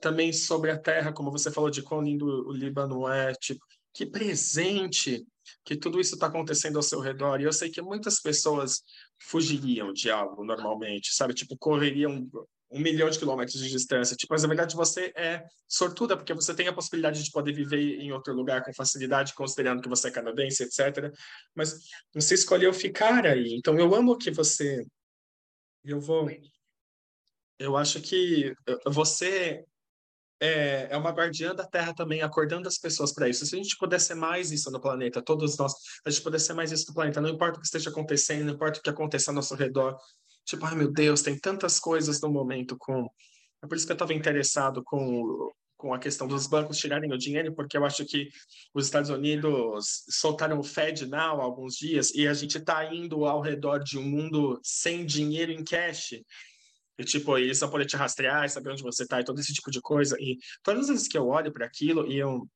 também 0.00 0.32
sobre 0.32 0.70
a 0.70 0.78
terra, 0.78 1.12
como 1.12 1.30
você 1.30 1.50
falou 1.50 1.70
de 1.70 1.82
quão 1.82 2.02
lindo 2.02 2.26
o 2.26 2.52
Líbano 2.52 3.08
é, 3.08 3.32
tipo, 3.34 3.64
que 3.92 4.06
presente 4.06 5.24
que 5.64 5.76
tudo 5.76 6.00
isso 6.00 6.14
está 6.14 6.26
acontecendo 6.26 6.76
ao 6.76 6.82
seu 6.82 7.00
redor. 7.00 7.40
E 7.40 7.44
eu 7.44 7.52
sei 7.52 7.70
que 7.70 7.82
muitas 7.82 8.20
pessoas 8.20 8.82
fugiriam 9.18 9.92
de 9.92 10.10
algo 10.10 10.44
normalmente, 10.44 11.12
sabe? 11.12 11.34
Tipo, 11.34 11.56
correriam 11.58 12.28
um 12.70 12.80
milhão 12.80 13.10
de 13.10 13.18
quilômetros 13.18 13.60
de 13.60 13.68
distância. 13.68 14.16
Tipo, 14.16 14.32
mas 14.32 14.42
na 14.42 14.48
verdade 14.48 14.76
você 14.76 15.12
é 15.16 15.44
sortuda, 15.68 16.16
porque 16.16 16.32
você 16.32 16.54
tem 16.54 16.68
a 16.68 16.72
possibilidade 16.72 17.22
de 17.22 17.30
poder 17.30 17.52
viver 17.52 18.00
em 18.00 18.12
outro 18.12 18.32
lugar 18.32 18.62
com 18.64 18.72
facilidade, 18.72 19.34
considerando 19.34 19.82
que 19.82 19.88
você 19.88 20.08
é 20.08 20.12
canadense, 20.12 20.62
etc. 20.62 21.12
Mas 21.54 21.74
você 22.14 22.34
escolheu 22.34 22.72
ficar 22.72 23.26
aí. 23.26 23.54
Então 23.56 23.78
eu 23.78 23.94
amo 23.94 24.16
que 24.16 24.30
você. 24.30 24.84
Eu 25.84 26.00
vou. 26.00 26.28
Eu 27.60 27.76
acho 27.76 28.00
que 28.00 28.54
você 28.86 29.62
é, 30.40 30.88
é 30.90 30.96
uma 30.96 31.10
guardiã 31.10 31.54
da 31.54 31.66
Terra 31.66 31.92
também, 31.92 32.22
acordando 32.22 32.66
as 32.66 32.78
pessoas 32.78 33.12
para 33.12 33.28
isso. 33.28 33.44
Se 33.44 33.54
a 33.54 33.62
gente 33.62 33.76
puder 33.76 34.00
ser 34.00 34.14
mais 34.14 34.50
isso 34.50 34.70
no 34.70 34.80
planeta, 34.80 35.20
todos 35.20 35.58
nós, 35.58 35.74
a 36.06 36.08
gente 36.08 36.22
puder 36.22 36.38
ser 36.38 36.54
mais 36.54 36.72
isso 36.72 36.86
no 36.88 36.94
planeta, 36.94 37.20
não 37.20 37.28
importa 37.28 37.58
o 37.58 37.60
que 37.60 37.66
esteja 37.66 37.90
acontecendo, 37.90 38.46
não 38.46 38.54
importa 38.54 38.80
o 38.80 38.82
que 38.82 38.88
aconteça 38.88 39.30
ao 39.30 39.34
nosso 39.34 39.54
redor. 39.54 39.94
Tipo, 40.46 40.64
ai 40.64 40.74
meu 40.74 40.90
Deus, 40.90 41.20
tem 41.20 41.38
tantas 41.38 41.78
coisas 41.78 42.18
no 42.22 42.30
momento 42.30 42.76
com. 42.78 43.06
É 43.62 43.66
por 43.66 43.76
isso 43.76 43.84
que 43.84 43.92
eu 43.92 43.94
estava 43.94 44.14
interessado 44.14 44.82
com, 44.82 45.52
com 45.76 45.92
a 45.92 45.98
questão 45.98 46.26
dos 46.26 46.46
bancos 46.46 46.78
tirarem 46.78 47.12
o 47.12 47.18
dinheiro, 47.18 47.54
porque 47.54 47.76
eu 47.76 47.84
acho 47.84 48.06
que 48.06 48.30
os 48.72 48.86
Estados 48.86 49.10
Unidos 49.10 50.04
soltaram 50.08 50.58
o 50.58 50.62
Fed 50.62 51.04
Now 51.04 51.42
há 51.42 51.44
alguns 51.44 51.74
dias 51.74 52.14
e 52.14 52.26
a 52.26 52.32
gente 52.32 52.56
está 52.56 52.86
indo 52.86 53.26
ao 53.26 53.42
redor 53.42 53.80
de 53.80 53.98
um 53.98 54.02
mundo 54.02 54.58
sem 54.62 55.04
dinheiro 55.04 55.52
em 55.52 55.62
cash. 55.62 56.14
E, 57.00 57.04
tipo, 57.04 57.38
eles 57.38 57.58
só 57.58 57.66
podem 57.66 57.86
te 57.86 57.96
rastrear, 57.96 58.46
saber 58.50 58.72
onde 58.72 58.82
você 58.82 59.06
tá 59.06 59.18
e 59.18 59.24
todo 59.24 59.40
esse 59.40 59.54
tipo 59.54 59.70
de 59.70 59.80
coisa. 59.80 60.16
E 60.20 60.36
todas 60.62 60.82
as 60.82 60.88
vezes 60.88 61.08
que 61.08 61.16
eu 61.16 61.26
olho 61.28 61.50
para 61.50 61.64
aquilo 61.64 62.06
e 62.06 62.18
eu, 62.18 62.46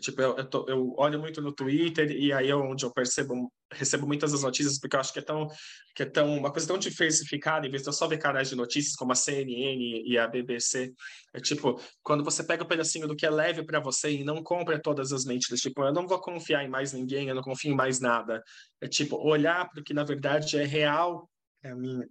tipo, 0.00 0.22
eu, 0.22 0.38
eu, 0.38 0.48
tô, 0.48 0.66
eu, 0.70 0.94
olho 0.96 1.20
muito 1.20 1.42
no 1.42 1.52
Twitter 1.52 2.10
e 2.10 2.32
aí 2.32 2.48
é 2.48 2.56
onde 2.56 2.86
eu 2.86 2.90
percebo, 2.90 3.52
recebo 3.70 4.06
muitas 4.06 4.32
das 4.32 4.42
notícias, 4.42 4.78
porque 4.80 4.96
eu 4.96 5.00
acho 5.00 5.12
que 5.12 5.18
é 5.18 5.22
tão, 5.22 5.48
que 5.94 6.02
é 6.02 6.06
tão, 6.06 6.34
uma 6.38 6.50
coisa 6.50 6.66
tão 6.66 6.78
diversificada, 6.78 7.66
em 7.66 7.70
vez 7.70 7.82
de 7.82 7.90
eu 7.90 7.92
só 7.92 8.08
ver 8.08 8.16
canais 8.16 8.48
de 8.48 8.56
notícias 8.56 8.96
como 8.96 9.12
a 9.12 9.14
CNN 9.14 10.02
e 10.06 10.16
a 10.16 10.26
BBC. 10.26 10.94
É 11.34 11.38
tipo, 11.38 11.78
quando 12.02 12.24
você 12.24 12.42
pega 12.42 12.64
um 12.64 12.68
pedacinho 12.68 13.06
do 13.06 13.14
que 13.14 13.26
é 13.26 13.30
leve 13.30 13.62
para 13.66 13.80
você 13.80 14.12
e 14.12 14.24
não 14.24 14.42
compra 14.42 14.80
todas 14.80 15.12
as 15.12 15.26
mentiras, 15.26 15.60
tipo, 15.60 15.84
eu 15.84 15.92
não 15.92 16.08
vou 16.08 16.18
confiar 16.22 16.64
em 16.64 16.70
mais 16.70 16.94
ninguém, 16.94 17.28
eu 17.28 17.34
não 17.34 17.42
confio 17.42 17.70
em 17.70 17.76
mais 17.76 18.00
nada. 18.00 18.42
É 18.80 18.88
tipo, 18.88 19.16
olhar 19.16 19.68
para 19.68 19.82
o 19.82 19.84
que 19.84 19.92
na 19.92 20.04
verdade 20.04 20.56
é 20.56 20.64
real 20.64 21.28
é 21.62 21.70
a 21.70 21.76
minha, 21.76 22.08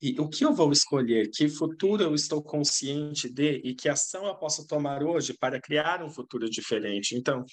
e 0.00 0.20
o 0.20 0.28
que 0.28 0.44
eu 0.44 0.54
vou 0.54 0.70
escolher? 0.70 1.28
Que 1.30 1.48
futuro 1.48 2.02
eu 2.02 2.14
estou 2.14 2.42
consciente 2.42 3.28
de 3.28 3.60
e 3.64 3.74
que 3.74 3.88
ação 3.88 4.26
eu 4.26 4.34
posso 4.36 4.66
tomar 4.66 5.02
hoje 5.02 5.34
para 5.34 5.60
criar 5.60 6.02
um 6.02 6.10
futuro 6.10 6.48
diferente? 6.48 7.16
Então, 7.16 7.44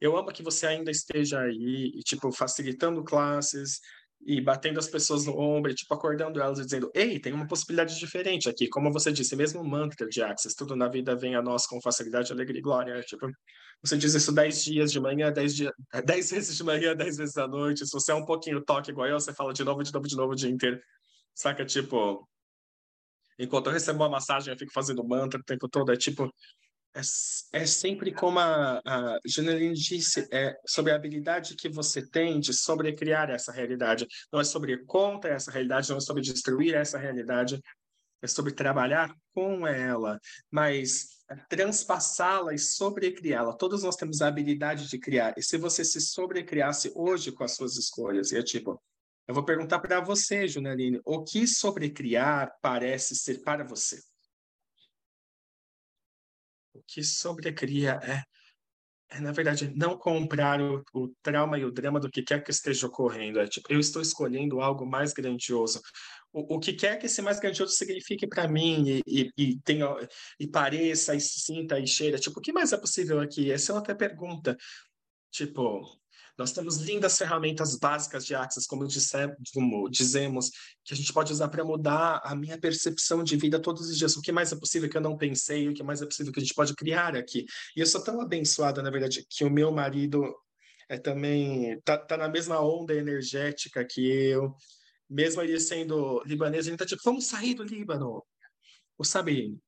eu 0.00 0.16
amo 0.16 0.32
que 0.32 0.42
você 0.42 0.66
ainda 0.66 0.90
esteja 0.90 1.40
aí, 1.40 1.92
tipo, 2.04 2.32
facilitando 2.32 3.04
classes 3.04 3.80
e 4.24 4.40
batendo 4.40 4.78
as 4.78 4.88
pessoas 4.88 5.26
no 5.26 5.38
ombro, 5.38 5.70
e, 5.70 5.74
tipo, 5.74 5.92
acordando 5.94 6.40
elas 6.40 6.58
e 6.58 6.64
dizendo: 6.64 6.90
Ei, 6.94 7.18
tem 7.18 7.32
uma 7.32 7.46
possibilidade 7.46 7.98
diferente 7.98 8.48
aqui. 8.48 8.68
Como 8.68 8.92
você 8.92 9.12
disse, 9.12 9.34
mesmo 9.36 9.64
mantra 9.64 10.08
de 10.08 10.22
Access, 10.22 10.56
tudo 10.56 10.76
na 10.76 10.88
vida 10.88 11.16
vem 11.16 11.34
a 11.34 11.42
nós 11.42 11.66
com 11.66 11.80
facilidade, 11.80 12.32
alegria 12.32 12.58
e 12.58 12.62
glória. 12.62 13.00
Tipo, 13.02 13.28
você 13.82 13.96
diz 13.96 14.14
isso 14.14 14.32
dez 14.32 14.62
dias 14.62 14.92
de 14.92 15.00
manhã, 15.00 15.32
dez, 15.32 15.54
dia, 15.54 15.72
dez 16.04 16.30
vezes 16.30 16.56
de 16.56 16.64
manhã, 16.64 16.94
dez 16.94 17.16
vezes 17.16 17.36
à 17.36 17.48
noite. 17.48 17.86
Se 17.86 17.92
você 17.92 18.12
é 18.12 18.14
um 18.14 18.24
pouquinho 18.24 18.62
toque 18.64 18.90
igual 18.90 19.08
eu, 19.08 19.18
você 19.18 19.32
fala 19.32 19.52
de 19.52 19.64
novo, 19.64 19.82
de 19.82 19.92
novo, 19.92 20.06
de 20.06 20.16
novo 20.16 20.32
o 20.32 20.36
dia 20.36 20.50
inteiro. 20.50 20.80
Saca, 21.34 21.64
tipo, 21.64 22.28
enquanto 23.38 23.66
eu 23.66 23.72
recebo 23.72 24.02
uma 24.02 24.10
massagem, 24.10 24.52
eu 24.52 24.58
fico 24.58 24.72
fazendo 24.72 25.06
mantra 25.06 25.40
o 25.40 25.44
tempo 25.44 25.68
todo. 25.68 25.92
É 25.92 25.96
tipo, 25.96 26.32
é, 26.94 27.00
é 27.52 27.66
sempre 27.66 28.12
como 28.12 28.38
a, 28.38 28.80
a 28.84 29.18
disse, 29.72 30.28
é 30.30 30.54
sobre 30.66 30.92
a 30.92 30.96
habilidade 30.96 31.56
que 31.56 31.68
você 31.68 32.06
tem 32.06 32.38
de 32.38 32.52
sobrecriar 32.52 33.30
essa 33.30 33.52
realidade. 33.52 34.06
Não 34.32 34.40
é 34.40 34.44
sobre 34.44 34.84
contra 34.84 35.32
essa 35.32 35.50
realidade, 35.50 35.88
não 35.90 35.96
é 35.96 36.00
sobre 36.00 36.22
destruir 36.22 36.74
essa 36.74 36.98
realidade, 36.98 37.60
é 38.20 38.26
sobre 38.26 38.52
trabalhar 38.52 39.14
com 39.34 39.66
ela, 39.66 40.18
mas 40.50 41.22
transpassá-la 41.48 42.54
e 42.54 42.58
sobrecriá-la. 42.58 43.56
Todos 43.56 43.82
nós 43.82 43.96
temos 43.96 44.20
a 44.20 44.28
habilidade 44.28 44.88
de 44.88 44.98
criar. 44.98 45.34
E 45.36 45.42
se 45.42 45.56
você 45.56 45.84
se 45.84 46.00
sobrecriasse 46.00 46.92
hoje 46.94 47.32
com 47.32 47.42
as 47.42 47.56
suas 47.56 47.76
escolhas, 47.76 48.32
e 48.32 48.36
é 48.36 48.42
tipo, 48.42 48.80
eu 49.26 49.34
vou 49.34 49.44
perguntar 49.44 49.78
para 49.78 50.00
você, 50.00 50.48
Junaline, 50.48 51.00
o 51.04 51.22
que 51.22 51.46
sobrecriar 51.46 52.52
parece 52.60 53.14
ser 53.14 53.42
para 53.42 53.64
você? 53.64 54.00
O 56.74 56.82
que 56.86 57.04
sobrecria 57.04 58.00
é, 58.02 58.22
é 59.16 59.20
na 59.20 59.30
verdade, 59.30 59.72
não 59.76 59.96
comprar 59.96 60.60
o, 60.60 60.82
o, 60.92 61.08
trauma 61.22 61.58
e 61.58 61.64
o 61.64 61.70
drama 61.70 62.00
do 62.00 62.10
que 62.10 62.22
quer 62.22 62.42
que 62.42 62.50
esteja 62.50 62.86
ocorrendo. 62.86 63.38
É 63.38 63.46
tipo, 63.46 63.72
eu 63.72 63.78
estou 63.78 64.02
escolhendo 64.02 64.60
algo 64.60 64.84
mais 64.86 65.12
grandioso. 65.12 65.80
O, 66.32 66.56
o 66.56 66.58
que 66.58 66.72
quer 66.72 66.98
que 66.98 67.06
esse 67.06 67.22
mais 67.22 67.38
grandioso 67.38 67.74
signifique 67.74 68.26
para 68.26 68.48
mim 68.48 68.84
e, 68.88 69.02
e, 69.06 69.30
e, 69.36 69.60
tenha, 69.60 69.86
e 70.40 70.48
pareça, 70.48 71.14
e 71.14 71.20
sinta, 71.20 71.78
e 71.78 71.86
cheira. 71.86 72.18
Tipo, 72.18 72.40
o 72.40 72.42
que 72.42 72.52
mais 72.52 72.72
é 72.72 72.78
possível 72.78 73.20
aqui? 73.20 73.52
Essa 73.52 73.72
é 73.72 73.74
outra 73.74 73.94
pergunta. 73.94 74.56
Tipo, 75.30 76.01
nós 76.38 76.52
temos 76.52 76.78
lindas 76.78 77.18
ferramentas 77.18 77.76
básicas 77.76 78.24
de 78.24 78.34
Access, 78.34 78.66
como, 78.66 78.86
disse, 78.86 79.16
como 79.52 79.88
dizemos, 79.88 80.50
que 80.84 80.94
a 80.94 80.96
gente 80.96 81.12
pode 81.12 81.32
usar 81.32 81.48
para 81.48 81.64
mudar 81.64 82.20
a 82.24 82.34
minha 82.34 82.58
percepção 82.58 83.22
de 83.22 83.36
vida 83.36 83.60
todos 83.60 83.88
os 83.88 83.98
dias. 83.98 84.16
O 84.16 84.22
que 84.22 84.32
mais 84.32 84.50
é 84.50 84.56
possível 84.56 84.88
que 84.88 84.96
eu 84.96 85.00
não 85.00 85.16
pensei, 85.16 85.68
o 85.68 85.74
que 85.74 85.82
mais 85.82 86.00
é 86.00 86.06
possível 86.06 86.32
que 86.32 86.40
a 86.40 86.42
gente 86.42 86.54
pode 86.54 86.74
criar 86.74 87.16
aqui. 87.16 87.44
E 87.76 87.80
eu 87.80 87.86
sou 87.86 88.02
tão 88.02 88.20
abençoada, 88.20 88.82
na 88.82 88.90
verdade, 88.90 89.26
que 89.28 89.44
o 89.44 89.50
meu 89.50 89.70
marido 89.70 90.34
é 90.88 90.98
também 90.98 91.80
tá, 91.82 91.98
tá 91.98 92.16
na 92.16 92.28
mesma 92.28 92.60
onda 92.60 92.94
energética 92.94 93.84
que 93.84 94.06
eu. 94.06 94.54
Mesmo 95.08 95.42
ele 95.42 95.60
sendo 95.60 96.22
libanês, 96.24 96.66
ele 96.66 96.76
tá 96.76 96.86
tipo, 96.86 97.02
vamos 97.04 97.26
sair 97.26 97.54
do 97.54 97.62
Líbano. 97.62 98.24
Ou 98.98 99.04
sabe, 99.04 99.58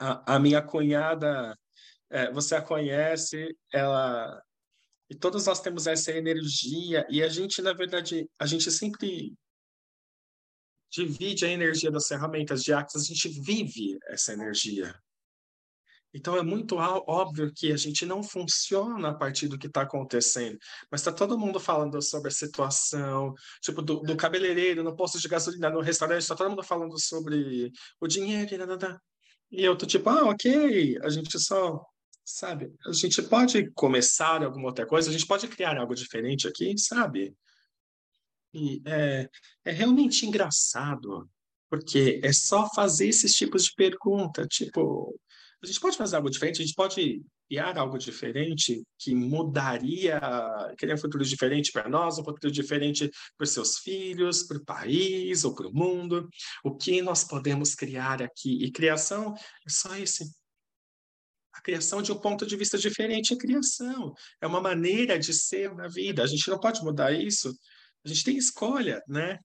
a, 0.00 0.34
a 0.34 0.38
minha 0.40 0.60
cunhada, 0.62 1.56
é, 2.10 2.30
você 2.32 2.56
a 2.56 2.62
conhece, 2.62 3.56
ela 3.72 4.42
e 5.08 5.14
todos 5.14 5.46
nós 5.46 5.60
temos 5.60 5.86
essa 5.86 6.10
energia 6.12 7.06
e 7.08 7.22
a 7.22 7.28
gente, 7.28 7.62
na 7.62 7.72
verdade, 7.72 8.28
a 8.38 8.46
gente 8.46 8.70
sempre 8.70 9.34
divide 10.90 11.44
a 11.44 11.50
energia 11.50 11.90
das 11.90 12.08
ferramentas 12.08 12.62
de 12.62 12.72
Axis, 12.72 13.02
a 13.02 13.06
gente 13.06 13.28
vive 13.40 13.98
essa 14.08 14.32
energia. 14.32 14.94
Então 16.14 16.34
é 16.34 16.42
muito 16.42 16.76
óbvio 16.76 17.52
que 17.54 17.70
a 17.72 17.76
gente 17.76 18.06
não 18.06 18.22
funciona 18.22 19.10
a 19.10 19.14
partir 19.14 19.48
do 19.48 19.58
que 19.58 19.66
está 19.66 19.82
acontecendo. 19.82 20.58
Mas 20.90 21.02
está 21.02 21.12
todo 21.12 21.38
mundo 21.38 21.60
falando 21.60 22.00
sobre 22.00 22.28
a 22.28 22.32
situação, 22.32 23.34
tipo, 23.60 23.82
do, 23.82 24.00
do 24.00 24.16
cabeleireiro, 24.16 24.82
no 24.82 24.96
posto 24.96 25.20
de 25.20 25.28
gasolina, 25.28 25.68
no 25.68 25.80
restaurante, 25.80 26.22
está 26.22 26.34
todo 26.34 26.48
mundo 26.48 26.62
falando 26.62 26.98
sobre 26.98 27.70
o 28.00 28.06
dinheiro 28.08 28.54
e 28.54 28.58
nada. 28.58 28.98
E 29.50 29.62
eu 29.62 29.76
tô 29.76 29.84
tipo, 29.84 30.08
ah, 30.08 30.30
ok, 30.30 30.98
a 31.02 31.10
gente 31.10 31.38
só 31.38 31.84
sabe? 32.26 32.72
A 32.84 32.92
gente 32.92 33.22
pode 33.22 33.70
começar 33.70 34.42
alguma 34.42 34.66
outra 34.66 34.84
coisa, 34.84 35.08
a 35.08 35.12
gente 35.12 35.26
pode 35.26 35.46
criar 35.46 35.78
algo 35.78 35.94
diferente 35.94 36.48
aqui, 36.48 36.76
sabe? 36.76 37.32
E 38.52 38.82
é, 38.84 39.30
é 39.64 39.70
realmente 39.70 40.26
engraçado, 40.26 41.30
porque 41.70 42.20
é 42.24 42.32
só 42.32 42.68
fazer 42.74 43.06
esses 43.08 43.32
tipos 43.32 43.66
de 43.66 43.74
pergunta, 43.74 44.44
tipo, 44.46 45.16
a 45.62 45.66
gente 45.66 45.78
pode 45.78 45.96
fazer 45.96 46.16
algo 46.16 46.28
diferente, 46.28 46.62
a 46.62 46.64
gente 46.64 46.74
pode 46.74 47.22
criar 47.48 47.78
algo 47.78 47.96
diferente 47.96 48.82
que 48.98 49.14
mudaria, 49.14 50.20
criar 50.76 50.94
um 50.94 50.98
futuro 50.98 51.24
diferente 51.24 51.70
para 51.70 51.88
nós, 51.88 52.18
um 52.18 52.24
futuro 52.24 52.52
diferente 52.52 53.08
para 53.38 53.46
seus 53.46 53.78
filhos, 53.78 54.42
para 54.42 54.56
o 54.56 54.64
país 54.64 55.44
ou 55.44 55.54
para 55.54 55.68
o 55.68 55.72
mundo. 55.72 56.28
O 56.64 56.76
que 56.76 57.00
nós 57.02 57.22
podemos 57.22 57.74
criar 57.74 58.20
aqui? 58.20 58.64
E 58.64 58.72
criação 58.72 59.32
é 59.34 59.70
só 59.70 59.94
esse 59.96 60.24
a 61.56 61.62
criação 61.62 62.02
de 62.02 62.12
um 62.12 62.20
ponto 62.20 62.46
de 62.46 62.54
vista 62.54 62.76
diferente 62.76 63.32
é 63.32 63.36
criação. 63.36 64.12
É 64.42 64.46
uma 64.46 64.60
maneira 64.60 65.18
de 65.18 65.32
ser 65.32 65.74
na 65.74 65.88
vida. 65.88 66.22
A 66.22 66.26
gente 66.26 66.48
não 66.50 66.60
pode 66.60 66.82
mudar 66.82 67.12
isso. 67.12 67.48
A 68.04 68.08
gente 68.08 68.24
tem 68.24 68.36
escolha, 68.36 69.02
né? 69.08 69.38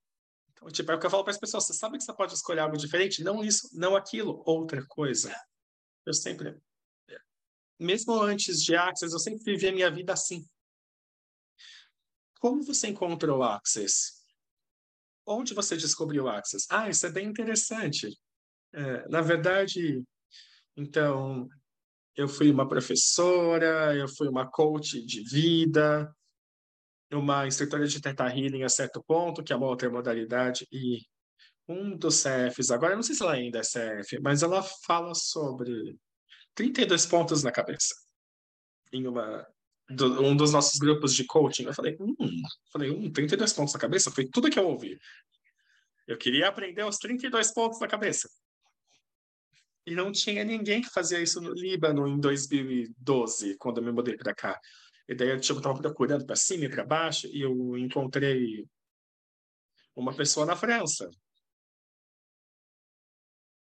Então, 0.52 0.68
tipo, 0.70 0.92
é 0.92 0.96
o 0.96 1.00
que 1.00 1.06
eu 1.06 1.10
falo 1.10 1.24
para 1.24 1.32
as 1.32 1.40
pessoas. 1.40 1.66
Você 1.66 1.74
sabe 1.74 1.98
que 1.98 2.04
você 2.04 2.14
pode 2.14 2.34
escolher 2.34 2.60
algo 2.60 2.76
diferente? 2.76 3.24
Não 3.24 3.42
isso, 3.42 3.70
não 3.72 3.96
aquilo, 3.96 4.44
outra 4.46 4.86
coisa. 4.88 5.34
Eu 6.06 6.14
sempre... 6.14 6.60
Mesmo 7.80 8.14
antes 8.22 8.62
de 8.62 8.76
Access, 8.76 9.14
eu 9.14 9.20
sempre 9.20 9.44
vivi 9.44 9.70
a 9.70 9.72
minha 9.72 9.90
vida 9.90 10.12
assim. 10.12 10.46
Como 12.40 12.62
você 12.62 12.90
encontrou 12.90 13.42
Access? 13.42 14.22
Onde 15.26 15.54
você 15.54 15.78
descobriu 15.78 16.28
Access? 16.28 16.68
Ah, 16.70 16.90
isso 16.90 17.08
é 17.08 17.10
bem 17.10 17.28
interessante. 17.28 18.20
É, 18.74 19.08
na 19.08 19.22
verdade, 19.22 20.04
então, 20.76 21.50
eu 22.16 22.28
fui 22.28 22.52
uma 22.52 22.68
professora, 22.68 23.96
eu 23.96 24.08
fui 24.08 24.28
uma 24.28 24.50
coach 24.50 25.04
de 25.06 25.24
vida, 25.24 26.14
uma 27.12 27.48
instrutora 27.48 27.88
de 27.88 28.02
Theta 28.02 28.28
Healing 28.28 28.64
a 28.64 28.70
certo 28.70 29.04
ponto, 29.04 29.44
que 29.44 29.54
é 29.54 29.56
uma 29.56 29.68
outra 29.68 29.90
modalidade, 29.90 30.68
e 30.72 31.00
um 31.68 31.96
dos 31.96 32.24
CFs, 32.24 32.72
agora 32.72 32.96
não 32.96 33.04
sei 33.04 33.16
se 33.16 33.24
ela 33.24 33.34
ainda 33.34 33.60
é 33.60 33.62
CF, 33.62 34.20
mas 34.22 34.44
ela 34.44 34.62
fala 34.86 35.14
sobre 35.16 35.98
32 36.56 37.06
pontos 37.06 37.44
na 37.44 37.52
cabeça. 37.52 37.96
Em 38.92 39.08
uma 39.08 39.48
do, 39.90 40.22
um 40.24 40.36
dos 40.36 40.54
nossos 40.54 40.80
grupos 40.80 41.14
de 41.14 41.26
coaching, 41.26 41.66
eu 41.66 41.74
falei, 41.74 41.98
hum, 42.00 42.16
falei, 42.72 42.92
hum, 42.92 43.12
32 43.12 43.54
pontos 43.54 43.74
na 43.74 43.80
cabeça, 43.80 44.12
foi 44.12 44.26
tudo 44.26 44.50
que 44.50 44.60
eu 44.60 44.68
ouvi. 44.68 44.98
Eu 46.08 46.18
queria 46.18 46.48
aprender 46.48 46.84
os 46.84 46.98
32 46.98 47.54
pontos 47.54 47.80
na 47.80 47.88
cabeça. 47.88 48.30
E 49.86 49.96
não 49.96 50.12
tinha 50.12 50.44
ninguém 50.44 50.82
que 50.82 50.90
fazia 50.90 51.20
isso 51.20 51.42
no 51.42 51.54
Líbano 51.54 52.08
em 52.08 52.20
2012, 52.20 53.58
quando 53.58 53.80
eu 53.80 53.84
me 53.84 53.92
mudei 53.92 54.16
para 54.16 54.34
cá. 54.34 54.60
E 55.08 55.16
daí 55.16 55.30
eu 55.30 55.38
estava 55.38 55.74
procurando 55.82 56.26
para 56.26 56.36
cima 56.36 56.66
e 56.66 56.70
para 56.70 56.86
baixo 56.86 57.28
e 57.28 57.42
eu 57.42 57.78
encontrei 57.78 58.66
uma 59.96 60.16
pessoa 60.16 60.46
na 60.46 60.56
França. 60.56 61.10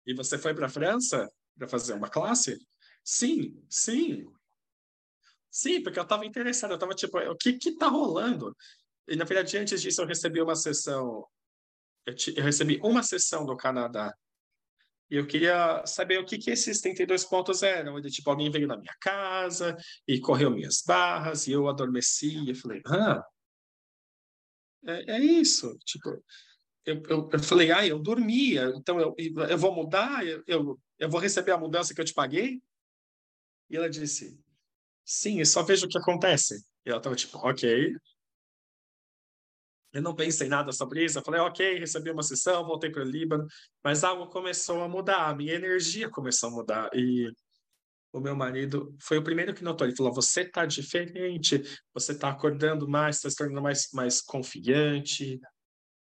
E 0.06 0.13
você 0.13 0.38
foi 0.38 0.54
para 0.54 0.68
a 0.68 0.70
França 0.70 1.28
para 1.58 1.68
fazer 1.68 1.94
uma 1.94 2.10
classe? 2.10 2.58
Sim, 3.04 3.62
sim. 3.70 4.25
Sim, 5.50 5.84
porque 5.84 6.00
eu 6.00 6.04
estava 6.04 6.25
interessado, 6.25 6.72
eu 6.72 6.75
estava 6.75 6.94
tipo, 6.94 7.18
o 7.18 7.36
que 7.36 7.54
que 7.54 7.75
tá 7.75 7.88
rolando? 7.88 8.56
E 9.08 9.16
na 9.16 9.25
verdade, 9.25 9.58
antes 9.58 9.82
disso, 9.82 10.01
eu 10.01 10.08
recebi 10.08 10.42
uma 10.42 10.56
sessão, 10.56 11.28
eu, 12.06 12.16
eu 12.36 12.44
recebi 12.44 12.80
uma 12.82 13.04
sessão 13.04 13.46
do 13.46 13.58
Canadá. 13.58 14.13
E 15.12 15.18
eu 15.18 15.27
queria 15.27 15.86
saber 15.86 16.20
o 16.20 16.25
que 16.25 16.38
que 16.38 16.50
esses 16.50 16.80
32 16.80 17.25
pontos 17.25 17.62
eram. 17.62 18.00
Ele, 18.00 18.10
tipo, 18.10 18.30
alguém 18.30 18.50
veio 18.50 18.65
na 18.65 18.77
minha 18.77 18.96
casa 19.01 19.75
e 20.08 20.22
correu 20.22 20.50
minhas 20.50 20.82
barras 20.82 21.48
e 21.48 21.51
eu 21.51 21.68
adormeci. 21.68 22.38
E 22.46 22.50
eu 22.51 22.56
falei, 22.56 22.82
ah, 22.86 23.22
é, 24.86 25.18
é 25.18 25.20
isso. 25.20 25.77
Tipo, 25.80 26.10
eu, 26.86 27.03
eu, 27.10 27.30
eu, 27.30 27.39
falei, 27.44 27.74
ah, 27.74 27.86
eu 27.86 28.00
dormia, 28.00 28.72
então 28.74 29.01
eu, 29.01 29.13
eu 29.18 29.58
vou 29.58 29.75
mudar, 29.75 30.25
eu, 30.25 30.41
eu, 30.48 30.80
eu 30.98 31.10
vou 31.10 31.20
receber 31.20 31.51
a 31.51 31.58
mudança 31.58 31.94
que 31.94 32.00
eu 32.00 32.06
te 32.06 32.13
paguei? 32.13 32.62
E 33.70 33.75
ela 33.75 33.89
disse, 33.89 34.39
sim, 35.03 35.44
só 35.44 35.62
vejo 35.62 35.88
o 35.88 35.89
que 35.89 35.98
acontece. 35.98 36.56
E 36.86 36.89
ela 36.89 37.00
estava 37.00 37.18
tipo, 37.18 37.38
ok. 37.38 37.94
Eu 39.93 40.01
não 40.01 40.15
pensei 40.15 40.48
nada 40.48 40.71
sobre 40.71 41.03
isso. 41.03 41.19
Eu 41.19 41.24
falei, 41.24 41.41
ok, 41.41 41.79
recebi 41.79 42.12
uma 42.12 42.24
sessão, 42.24 42.65
voltei 42.65 42.89
para 42.89 43.03
o 43.03 43.05
Líbano, 43.05 43.45
mas 43.83 44.03
algo 44.03 44.27
começou 44.27 44.81
a 44.81 44.88
mudar, 44.88 45.27
a 45.27 45.36
minha 45.36 45.53
energia 45.53 46.10
começou 46.10 46.50
a 46.50 46.51
mudar. 46.53 46.89
E 46.93 47.31
o 48.13 48.19
meu 48.19 48.36
marido 48.36 48.95
foi 49.01 49.17
o 49.17 49.24
primeiro 49.24 49.53
que 49.53 49.63
notou. 49.63 49.86
Ele 49.88 49.95
falou: 49.95 50.13
Você 50.13 50.41
está 50.41 50.65
diferente, 50.65 51.62
você 51.93 52.13
está 52.13 52.29
acordando 52.29 52.88
mais, 52.88 53.17
está 53.17 53.29
se 53.29 53.36
tornando 53.36 53.62
mais, 53.62 53.89
mais 53.93 54.21
confiante, 54.21 55.39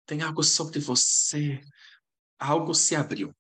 tem 0.05 0.21
algo 0.21 0.43
sobre 0.43 0.79
você, 0.79 1.59
algo 2.39 2.73
se 2.73 2.95
abriu. 2.95 3.33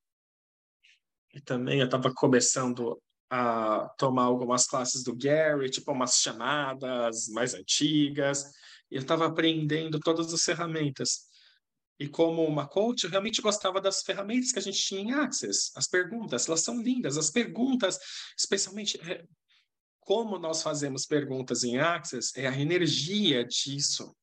E 1.33 1.41
também 1.41 1.79
eu 1.79 1.85
estava 1.85 2.13
começando 2.13 2.99
a 3.29 3.89
tomar 3.97 4.23
algumas 4.23 4.67
classes 4.67 5.03
do 5.03 5.15
Gary, 5.15 5.69
tipo 5.69 5.91
umas 5.91 6.19
chamadas 6.19 7.27
mais 7.29 7.53
antigas, 7.53 8.51
eu 8.95 9.01
estava 9.01 9.25
aprendendo 9.25 9.99
todas 9.99 10.33
as 10.33 10.43
ferramentas. 10.43 11.25
E 11.99 12.07
como 12.07 12.45
uma 12.45 12.67
coach, 12.67 13.03
eu 13.03 13.09
realmente 13.09 13.41
gostava 13.41 13.79
das 13.79 14.01
ferramentas 14.01 14.51
que 14.51 14.59
a 14.59 14.61
gente 14.61 14.81
tinha 14.81 15.01
em 15.01 15.11
Access. 15.13 15.71
As 15.75 15.87
perguntas, 15.87 16.47
elas 16.47 16.61
são 16.61 16.81
lindas. 16.81 17.17
As 17.17 17.29
perguntas, 17.29 17.97
especialmente 18.37 18.99
é, 19.09 19.23
como 19.99 20.37
nós 20.37 20.61
fazemos 20.61 21.05
perguntas 21.05 21.63
em 21.63 21.77
Access, 21.77 22.31
é 22.35 22.47
a 22.47 22.59
energia 22.59 23.45
disso 23.45 24.15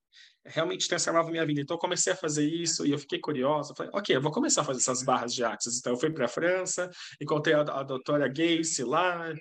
realmente 0.44 0.88
transformava 0.88 1.30
minha 1.30 1.46
vida. 1.46 1.60
Então, 1.60 1.76
eu 1.76 1.80
comecei 1.80 2.12
a 2.12 2.16
fazer 2.16 2.46
isso 2.46 2.84
e 2.84 2.90
eu 2.90 2.98
fiquei 2.98 3.20
curiosa. 3.20 3.74
Falei, 3.76 3.92
ok, 3.94 4.16
eu 4.16 4.20
vou 4.20 4.32
começar 4.32 4.62
a 4.62 4.64
fazer 4.64 4.80
essas 4.80 5.02
barras 5.02 5.34
de 5.34 5.44
Axis. 5.44 5.78
Então, 5.78 5.92
eu 5.92 5.98
fui 5.98 6.10
para 6.10 6.24
a 6.24 6.28
França, 6.28 6.90
encontrei 7.20 7.54
a, 7.54 7.60
a 7.60 7.82
doutora 7.82 8.26
Gacy 8.28 8.82
lá, 8.84 9.32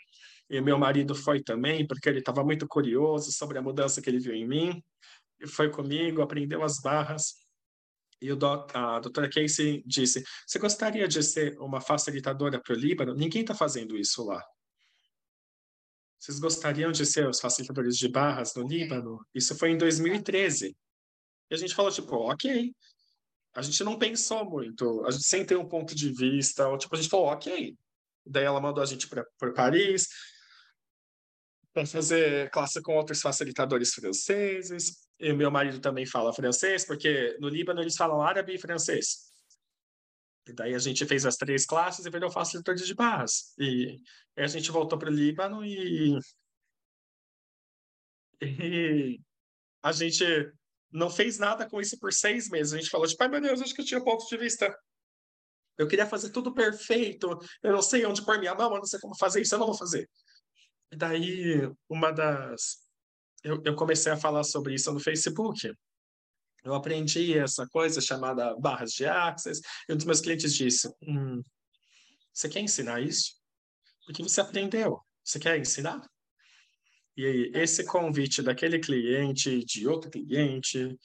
e 0.49 0.61
meu 0.61 0.77
marido 0.77 1.15
foi 1.15 1.41
também, 1.41 1.87
porque 1.87 2.09
ele 2.09 2.19
estava 2.19 2.43
muito 2.43 2.67
curioso 2.67 3.31
sobre 3.31 3.57
a 3.57 3.61
mudança 3.61 4.01
que 4.01 4.09
ele 4.09 4.19
viu 4.19 4.35
em 4.35 4.47
mim. 4.47 4.83
Foi 5.47 5.69
comigo, 5.69 6.21
aprendeu 6.21 6.63
as 6.63 6.79
barras. 6.79 7.33
E 8.21 8.31
o 8.31 8.35
do, 8.35 8.45
a 8.73 8.99
doutora 8.99 9.29
Casey 9.29 9.83
disse: 9.85 10.23
Você 10.45 10.59
gostaria 10.59 11.07
de 11.07 11.23
ser 11.23 11.57
uma 11.59 11.81
facilitadora 11.81 12.61
para 12.61 12.73
o 12.73 12.77
Líbano? 12.77 13.15
Ninguém 13.15 13.41
está 13.41 13.55
fazendo 13.55 13.97
isso 13.97 14.23
lá. 14.23 14.43
Vocês 16.19 16.39
gostariam 16.39 16.91
de 16.91 17.03
ser 17.03 17.27
os 17.27 17.39
facilitadores 17.39 17.97
de 17.97 18.07
barras 18.07 18.53
no 18.53 18.67
Líbano? 18.67 19.25
Isso 19.33 19.57
foi 19.57 19.71
em 19.71 19.77
2013. 19.77 20.77
E 21.49 21.53
a 21.53 21.57
gente 21.57 21.73
falou, 21.73 21.91
tipo, 21.91 22.15
ok. 22.15 22.75
A 23.55 23.61
gente 23.61 23.83
não 23.83 23.97
pensou 23.97 24.45
muito, 24.49 25.03
a 25.05 25.11
gente 25.11 25.25
sem 25.25 25.43
ter 25.43 25.57
um 25.57 25.67
ponto 25.67 25.93
de 25.93 26.09
vista, 26.13 26.69
ou, 26.69 26.77
tipo, 26.77 26.95
a 26.95 26.97
gente 26.97 27.09
falou, 27.09 27.25
ok. 27.25 27.75
Daí 28.25 28.45
ela 28.45 28.61
mandou 28.61 28.83
a 28.83 28.85
gente 28.85 29.07
para 29.09 29.25
Paris 29.53 30.07
para 31.73 31.85
fazer 31.85 32.49
classe 32.51 32.81
com 32.81 32.95
outros 32.95 33.21
facilitadores 33.21 33.93
franceses. 33.93 35.09
E 35.21 35.31
meu 35.33 35.51
marido 35.51 35.79
também 35.79 36.05
fala 36.05 36.33
francês, 36.33 36.83
porque 36.83 37.37
no 37.39 37.47
Líbano 37.47 37.79
eles 37.79 37.95
falam 37.95 38.21
árabe 38.21 38.55
e 38.55 38.59
francês. 38.59 39.31
E 40.47 40.53
daí 40.53 40.73
a 40.73 40.79
gente 40.79 41.05
fez 41.05 41.25
as 41.25 41.37
três 41.37 41.63
classes 41.65 42.03
e 42.03 42.09
virou 42.09 42.31
facilitador 42.31 42.83
de 42.83 42.95
barras. 42.95 43.53
E 43.59 44.01
aí 44.35 44.43
a 44.43 44.47
gente 44.47 44.71
voltou 44.71 44.97
para 44.97 45.11
o 45.11 45.13
Líbano 45.13 45.63
e... 45.63 46.17
e 48.41 49.19
a 49.83 49.91
gente 49.91 50.25
não 50.91 51.09
fez 51.09 51.37
nada 51.37 51.69
com 51.69 51.79
isso 51.79 51.99
por 51.99 52.11
seis 52.11 52.49
meses. 52.49 52.73
A 52.73 52.77
gente 52.77 52.89
falou, 52.89 53.05
tipo, 53.07 53.21
ai 53.21 53.29
meu 53.29 53.41
Deus, 53.41 53.61
acho 53.61 53.75
que 53.75 53.81
eu 53.81 53.85
tinha 53.85 54.03
ponto 54.03 54.27
de 54.27 54.37
vista. 54.37 54.75
Eu 55.77 55.87
queria 55.87 56.07
fazer 56.07 56.31
tudo 56.31 56.53
perfeito. 56.53 57.37
Eu 57.61 57.73
não 57.73 57.81
sei 57.81 58.05
onde 58.05 58.25
pôr 58.25 58.39
minha 58.39 58.55
mão, 58.55 58.71
eu 58.71 58.79
não 58.79 58.85
sei 58.85 58.99
como 58.99 59.15
fazer 59.15 59.41
isso, 59.41 59.53
eu 59.53 59.59
não 59.59 59.67
vou 59.67 59.77
fazer. 59.77 60.09
E 60.91 60.95
daí, 60.95 61.71
uma 61.87 62.11
das. 62.11 62.90
Eu, 63.43 63.61
eu 63.65 63.75
comecei 63.75 64.11
a 64.11 64.17
falar 64.17 64.43
sobre 64.43 64.75
isso 64.75 64.91
no 64.91 64.99
Facebook. 64.99 65.73
Eu 66.63 66.75
aprendi 66.75 67.37
essa 67.37 67.67
coisa 67.67 67.99
chamada 67.99 68.55
barras 68.57 68.91
de 68.91 69.05
access, 69.05 69.61
e 69.89 69.93
um 69.93 69.97
dos 69.97 70.05
meus 70.05 70.21
clientes 70.21 70.53
disse: 70.53 70.87
hum, 71.01 71.41
Você 72.31 72.47
quer 72.47 72.59
ensinar 72.59 73.01
isso? 73.01 73.33
Porque 74.05 74.21
você 74.21 74.41
aprendeu. 74.41 74.99
Você 75.23 75.39
quer 75.39 75.57
ensinar? 75.59 76.01
E 77.17 77.25
aí, 77.25 77.51
esse 77.53 77.85
convite 77.85 78.41
daquele 78.41 78.79
cliente, 78.79 79.63
de 79.65 79.87
outro 79.87 80.09
cliente, 80.09 80.97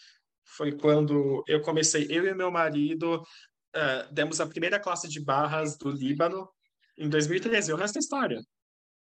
foi 0.45 0.73
quando 0.73 1.43
eu 1.49 1.61
comecei, 1.61 2.07
eu 2.09 2.27
e 2.27 2.35
meu 2.35 2.51
marido 2.51 3.21
uh, 3.21 4.13
demos 4.13 4.41
a 4.41 4.47
primeira 4.47 4.79
classe 4.79 5.09
de 5.09 5.21
barras 5.21 5.77
do 5.77 5.91
Líbano 5.91 6.49
em 6.97 7.09
2013. 7.09 7.73
O 7.73 7.77
resto 7.77 7.97
é 7.97 7.99
história. 7.99 8.41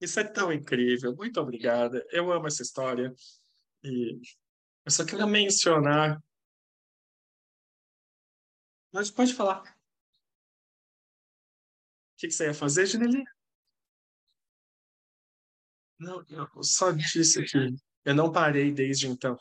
Isso 0.03 0.19
é 0.19 0.25
tão 0.25 0.53
incrível. 0.53 1.15
Muito 1.15 1.41
obrigada. 1.41 2.05
Eu 2.11 2.33
amo 2.33 2.49
essa 2.49 2.61
história. 2.61 3.15
E 3.85 4.21
eu 4.85 4.91
só 4.91 5.05
queria 5.07 5.29
mencionar. 5.29 6.21
Mas 8.93 9.13
pode 9.13 9.33
falar. 9.33 9.63
O 9.63 9.67
que, 12.19 12.33
você 12.33 12.47
ia 12.47 12.55
fazer, 12.55 12.87
Gineli? 12.87 13.23
Não, 16.01 16.25
eu 16.29 16.65
só 16.65 16.91
disse 16.91 17.45
que 17.45 17.73
eu 18.05 18.15
não 18.15 18.33
parei 18.33 18.73
desde 18.73 19.07
então. 19.07 19.39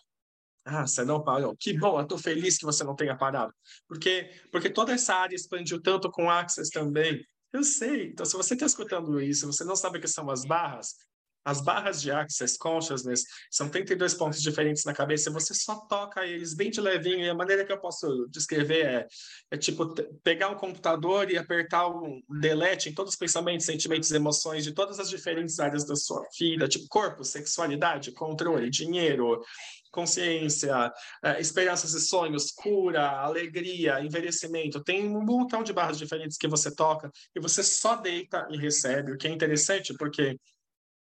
Ah, 0.64 0.86
você 0.86 1.04
não 1.04 1.24
parou. 1.24 1.58
Que 1.58 1.76
bom, 1.76 1.98
eu 1.98 2.04
estou 2.04 2.20
feliz 2.20 2.60
que 2.60 2.66
você 2.66 2.84
não 2.84 2.96
tenha 2.96 3.18
parado. 3.18 3.52
Porque, 3.88 4.30
porque 4.52 4.70
toda 4.70 4.94
essa 4.94 5.16
área 5.16 5.36
expandiu 5.36 5.82
tanto 5.82 6.12
com 6.12 6.30
Access 6.30 6.70
também. 6.70 7.26
Eu 7.54 7.64
sei. 7.64 8.08
Então, 8.08 8.26
se 8.26 8.34
você 8.34 8.54
está 8.54 8.66
escutando 8.66 9.22
isso, 9.22 9.46
você 9.46 9.64
não 9.64 9.76
sabe 9.76 9.98
o 9.98 10.02
que 10.02 10.08
são 10.08 10.30
as 10.30 10.46
barras, 10.46 10.96
as 11.44 11.60
barras 11.60 12.02
de 12.02 12.12
Access 12.12 12.58
Consciousness 12.58 13.24
são 13.50 13.68
32 13.68 14.14
pontos 14.14 14.42
diferentes 14.42 14.86
na 14.86 14.94
cabeça, 14.94 15.32
você 15.32 15.54
só 15.54 15.76
toca 15.88 16.26
eles 16.26 16.54
bem 16.54 16.70
de 16.70 16.80
levinho, 16.80 17.26
e 17.26 17.30
a 17.30 17.34
maneira 17.34 17.66
que 17.66 17.72
eu 17.72 17.80
posso 17.80 18.28
descrever 18.30 18.86
é, 18.86 19.08
é 19.50 19.58
tipo 19.58 19.94
pegar 20.24 20.50
um 20.50 20.56
computador 20.56 21.32
e 21.32 21.38
apertar 21.38 21.88
um 21.88 22.22
delete 22.40 22.90
em 22.90 22.94
todos 22.94 23.14
os 23.14 23.18
pensamentos, 23.18 23.66
sentimentos, 23.66 24.12
emoções 24.12 24.64
de 24.64 24.72
todas 24.72 25.00
as 25.00 25.10
diferentes 25.10 25.60
áreas 25.60 25.84
da 25.86 25.96
sua 25.96 26.24
vida, 26.40 26.68
tipo 26.68 26.86
corpo, 26.88 27.24
sexualidade, 27.24 28.12
controle, 28.12 28.70
dinheiro, 28.70 29.44
consciência, 29.92 30.92
é, 31.24 31.40
esperanças 31.40 31.94
e 31.94 32.02
sonhos, 32.02 32.52
cura, 32.52 33.10
alegria, 33.10 34.00
envelhecimento. 34.02 34.84
Tem 34.84 35.08
um 35.08 35.24
montão 35.24 35.64
de 35.64 35.74
barras 35.74 35.98
diferentes 35.98 36.38
que 36.38 36.48
você 36.48 36.74
toca 36.74 37.12
e 37.36 37.40
você 37.40 37.64
só 37.64 37.96
deita 37.96 38.48
e 38.50 38.58
recebe, 38.58 39.12
o 39.12 39.18
que 39.18 39.28
é 39.28 39.32
interessante 39.32 39.94
porque 39.98 40.38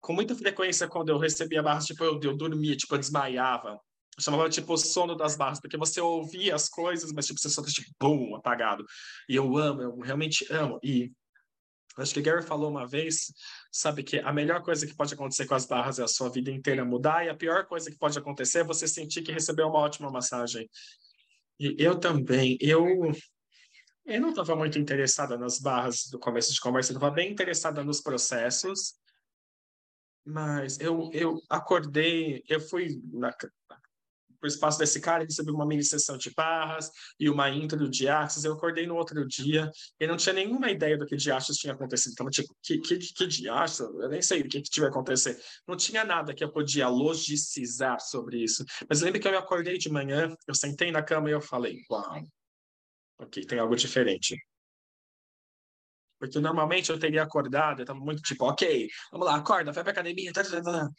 com 0.02 0.14
muita 0.14 0.36
frequência, 0.36 0.88
quando 0.88 1.10
eu 1.10 1.20
recebia 1.20 1.62
barras, 1.62 1.86
tipo, 1.86 2.04
eu, 2.04 2.20
eu 2.24 2.36
dormia, 2.36 2.76
tipo, 2.76 2.96
eu 2.96 3.00
desmaiava. 3.00 3.80
Eu 4.18 4.24
chamava, 4.24 4.50
tipo, 4.50 4.76
sono 4.76 5.16
das 5.16 5.36
barras, 5.38 5.62
porque 5.62 5.78
você 5.78 6.02
ouvia 6.02 6.56
as 6.56 6.68
coisas, 6.68 7.12
mas, 7.14 7.28
tipo, 7.28 7.40
você 7.40 7.50
só 7.50 7.62
tipo, 7.64 7.90
bum, 8.00 8.36
apagado. 8.36 8.84
E 9.30 9.36
eu 9.36 9.56
amo, 9.58 9.82
eu 9.84 10.00
realmente 10.00 10.46
amo. 10.52 10.80
E 10.84 11.12
acho 11.98 12.14
que 12.14 12.22
Gary 12.22 12.42
falou 12.44 12.70
uma 12.70 12.88
vez, 12.88 13.34
sabe, 13.72 14.04
que 14.04 14.20
a 14.20 14.32
melhor 14.32 14.62
coisa 14.62 14.88
que 14.88 14.96
pode 14.96 15.14
acontecer 15.14 15.46
com 15.46 15.56
as 15.56 15.66
barras 15.66 16.00
é 16.00 16.04
a 16.04 16.08
sua 16.08 16.30
vida 16.30 16.50
inteira 16.52 16.86
mudar, 16.86 17.26
e 17.26 17.30
a 17.30 17.36
pior 17.36 17.66
coisa 17.66 17.92
que 17.92 17.98
pode 17.98 18.18
acontecer 18.18 18.60
é 18.60 18.64
você 18.64 18.88
sentir 18.88 19.22
que 19.22 19.32
recebeu 19.32 19.68
uma 19.68 19.80
ótima 19.80 20.10
massagem. 20.10 20.70
E 21.60 21.76
eu 21.78 22.00
também, 22.00 22.58
eu 22.60 23.12
eu 24.06 24.20
não 24.20 24.30
estava 24.30 24.56
muito 24.56 24.80
interessada 24.80 25.38
nas 25.38 25.60
barras 25.60 26.08
do 26.08 26.20
começo 26.20 26.54
de 26.54 26.60
conversa, 26.60 26.92
eu 26.92 26.98
estava 26.98 27.14
bem 27.14 27.32
interessada 27.32 27.84
nos 27.84 28.02
processos, 28.02 28.96
mas 30.26 30.80
eu, 30.80 31.10
eu 31.14 31.40
acordei, 31.50 32.44
eu 32.48 32.60
fui 32.60 33.00
na, 33.12 33.32
o 34.44 34.48
espaço 34.48 34.80
desse 34.80 35.00
cara, 35.00 35.24
recebi 35.24 35.52
uma 35.52 35.66
mini 35.66 35.84
sessão 35.84 36.18
de 36.18 36.32
barras 36.32 36.90
e 37.20 37.30
uma 37.30 37.50
intro 37.50 37.90
de 37.90 38.08
Axis. 38.08 38.44
Eu 38.44 38.54
acordei 38.54 38.88
no 38.88 38.96
outro 38.96 39.26
dia 39.28 39.70
e 40.00 40.08
não 40.08 40.18
tinha 40.18 40.34
nenhuma 40.34 40.70
ideia 40.70 40.98
do 40.98 41.06
que 41.06 41.16
de 41.16 41.32
Axis 41.32 41.58
tinha 41.58 41.74
acontecido. 41.74 42.14
Então, 42.14 42.30
tipo, 42.30 42.56
que, 42.62 42.78
que, 42.80 42.98
que 42.98 43.28
de 43.28 43.50
Axis? 43.50 43.80
Eu 43.80 44.10
nem 44.10 44.22
sei 44.22 44.42
o 44.42 44.50
que, 44.50 44.62
que 44.62 44.86
acontecer. 44.86 45.40
Não 45.68 45.76
tinha 45.76 46.04
nada 46.04 46.34
que 46.34 46.44
eu 46.44 46.52
podia 46.52 46.88
logicizar 46.88 48.00
sobre 48.00 48.44
isso. 48.44 48.66
Mas 48.90 49.02
lembra 49.02 49.20
que 49.20 49.28
eu 49.28 49.32
me 49.32 49.38
acordei 49.38 49.78
de 49.78 49.90
manhã, 49.90 50.36
eu 50.48 50.56
sentei 50.56 50.92
na 50.92 51.04
cama 51.04 51.30
e 51.30 51.34
eu 51.34 51.42
falei, 51.42 51.78
uau, 51.90 52.22
ok, 53.20 53.46
tem 53.46 53.60
algo 53.60 53.76
diferente. 53.76 54.36
Porque 56.20 56.40
normalmente 56.40 56.92
eu 56.92 57.00
teria 57.00 57.24
acordado, 57.24 57.80
eu 57.80 57.84
estava 57.84 58.00
muito 58.00 58.22
tipo, 58.22 58.46
ok, 58.46 58.88
vamos 59.12 59.26
lá, 59.26 59.36
acorda, 59.38 59.72
vai 59.72 59.84
pra 59.84 59.92
academia. 59.92 60.32
Tá, 60.32 60.44
tá, 60.44 60.62
tá, 60.62 60.90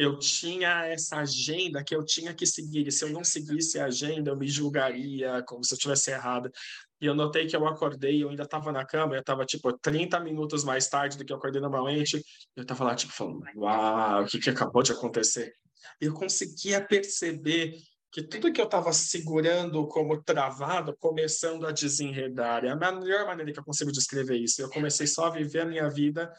eu 0.00 0.18
tinha 0.18 0.86
essa 0.86 1.18
agenda 1.18 1.84
que 1.84 1.94
eu 1.94 2.02
tinha 2.02 2.32
que 2.32 2.46
seguir. 2.46 2.86
E 2.86 2.90
se 2.90 3.04
eu 3.04 3.10
não 3.10 3.22
seguisse 3.22 3.78
a 3.78 3.84
agenda, 3.84 4.30
eu 4.30 4.36
me 4.36 4.48
julgaria 4.48 5.42
como 5.46 5.62
se 5.62 5.74
eu 5.74 5.78
tivesse 5.78 6.10
errado. 6.10 6.50
E 6.98 7.04
eu 7.04 7.14
notei 7.14 7.46
que 7.46 7.54
eu 7.54 7.68
acordei, 7.68 8.24
eu 8.24 8.30
ainda 8.30 8.44
estava 8.44 8.72
na 8.72 8.82
cama, 8.82 9.14
eu 9.14 9.20
estava 9.20 9.44
tipo 9.44 9.70
30 9.78 10.18
minutos 10.20 10.64
mais 10.64 10.88
tarde 10.88 11.18
do 11.18 11.24
que 11.24 11.30
eu 11.30 11.36
acordei 11.36 11.60
normalmente. 11.60 12.24
Eu 12.56 12.62
estava 12.62 12.84
lá, 12.84 12.94
tipo, 12.94 13.12
falando, 13.12 13.44
uau, 13.56 14.22
o 14.22 14.26
que, 14.26 14.38
que 14.38 14.48
acabou 14.48 14.82
de 14.82 14.92
acontecer? 14.92 15.52
Eu 16.00 16.14
conseguia 16.14 16.82
perceber 16.82 17.74
que 18.10 18.22
tudo 18.22 18.52
que 18.52 18.60
eu 18.60 18.64
estava 18.64 18.94
segurando 18.94 19.86
como 19.86 20.22
travado, 20.22 20.96
começando 20.98 21.66
a 21.66 21.72
desenredar. 21.72 22.64
É 22.64 22.70
a 22.70 22.76
melhor 22.76 23.26
maneira 23.26 23.52
que 23.52 23.60
eu 23.60 23.64
consigo 23.64 23.92
descrever 23.92 24.38
isso. 24.38 24.62
Eu 24.62 24.70
comecei 24.70 25.06
só 25.06 25.26
a 25.26 25.30
viver 25.30 25.60
a 25.60 25.66
minha 25.66 25.90
vida 25.90 26.32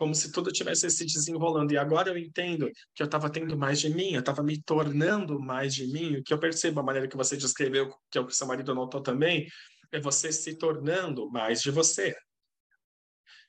como 0.00 0.14
se 0.14 0.32
tudo 0.32 0.50
tivesse 0.50 0.88
se 0.88 1.04
desenrolando. 1.04 1.74
E 1.74 1.76
agora 1.76 2.08
eu 2.08 2.16
entendo 2.16 2.70
que 2.94 3.02
eu 3.02 3.04
estava 3.04 3.28
tendo 3.28 3.54
mais 3.54 3.78
de 3.78 3.90
mim, 3.90 4.14
eu 4.14 4.20
estava 4.20 4.42
me 4.42 4.58
tornando 4.62 5.38
mais 5.38 5.74
de 5.74 5.86
mim. 5.88 6.22
Que 6.24 6.32
eu 6.32 6.38
percebo, 6.40 6.80
a 6.80 6.82
maneira 6.82 7.06
que 7.06 7.18
você 7.18 7.36
descreveu, 7.36 7.94
que 8.10 8.16
é 8.16 8.20
o 8.22 8.30
seu 8.30 8.46
marido 8.46 8.74
notou 8.74 9.02
também, 9.02 9.46
é 9.92 10.00
você 10.00 10.32
se 10.32 10.56
tornando 10.56 11.30
mais 11.30 11.60
de 11.60 11.70
você. 11.70 12.16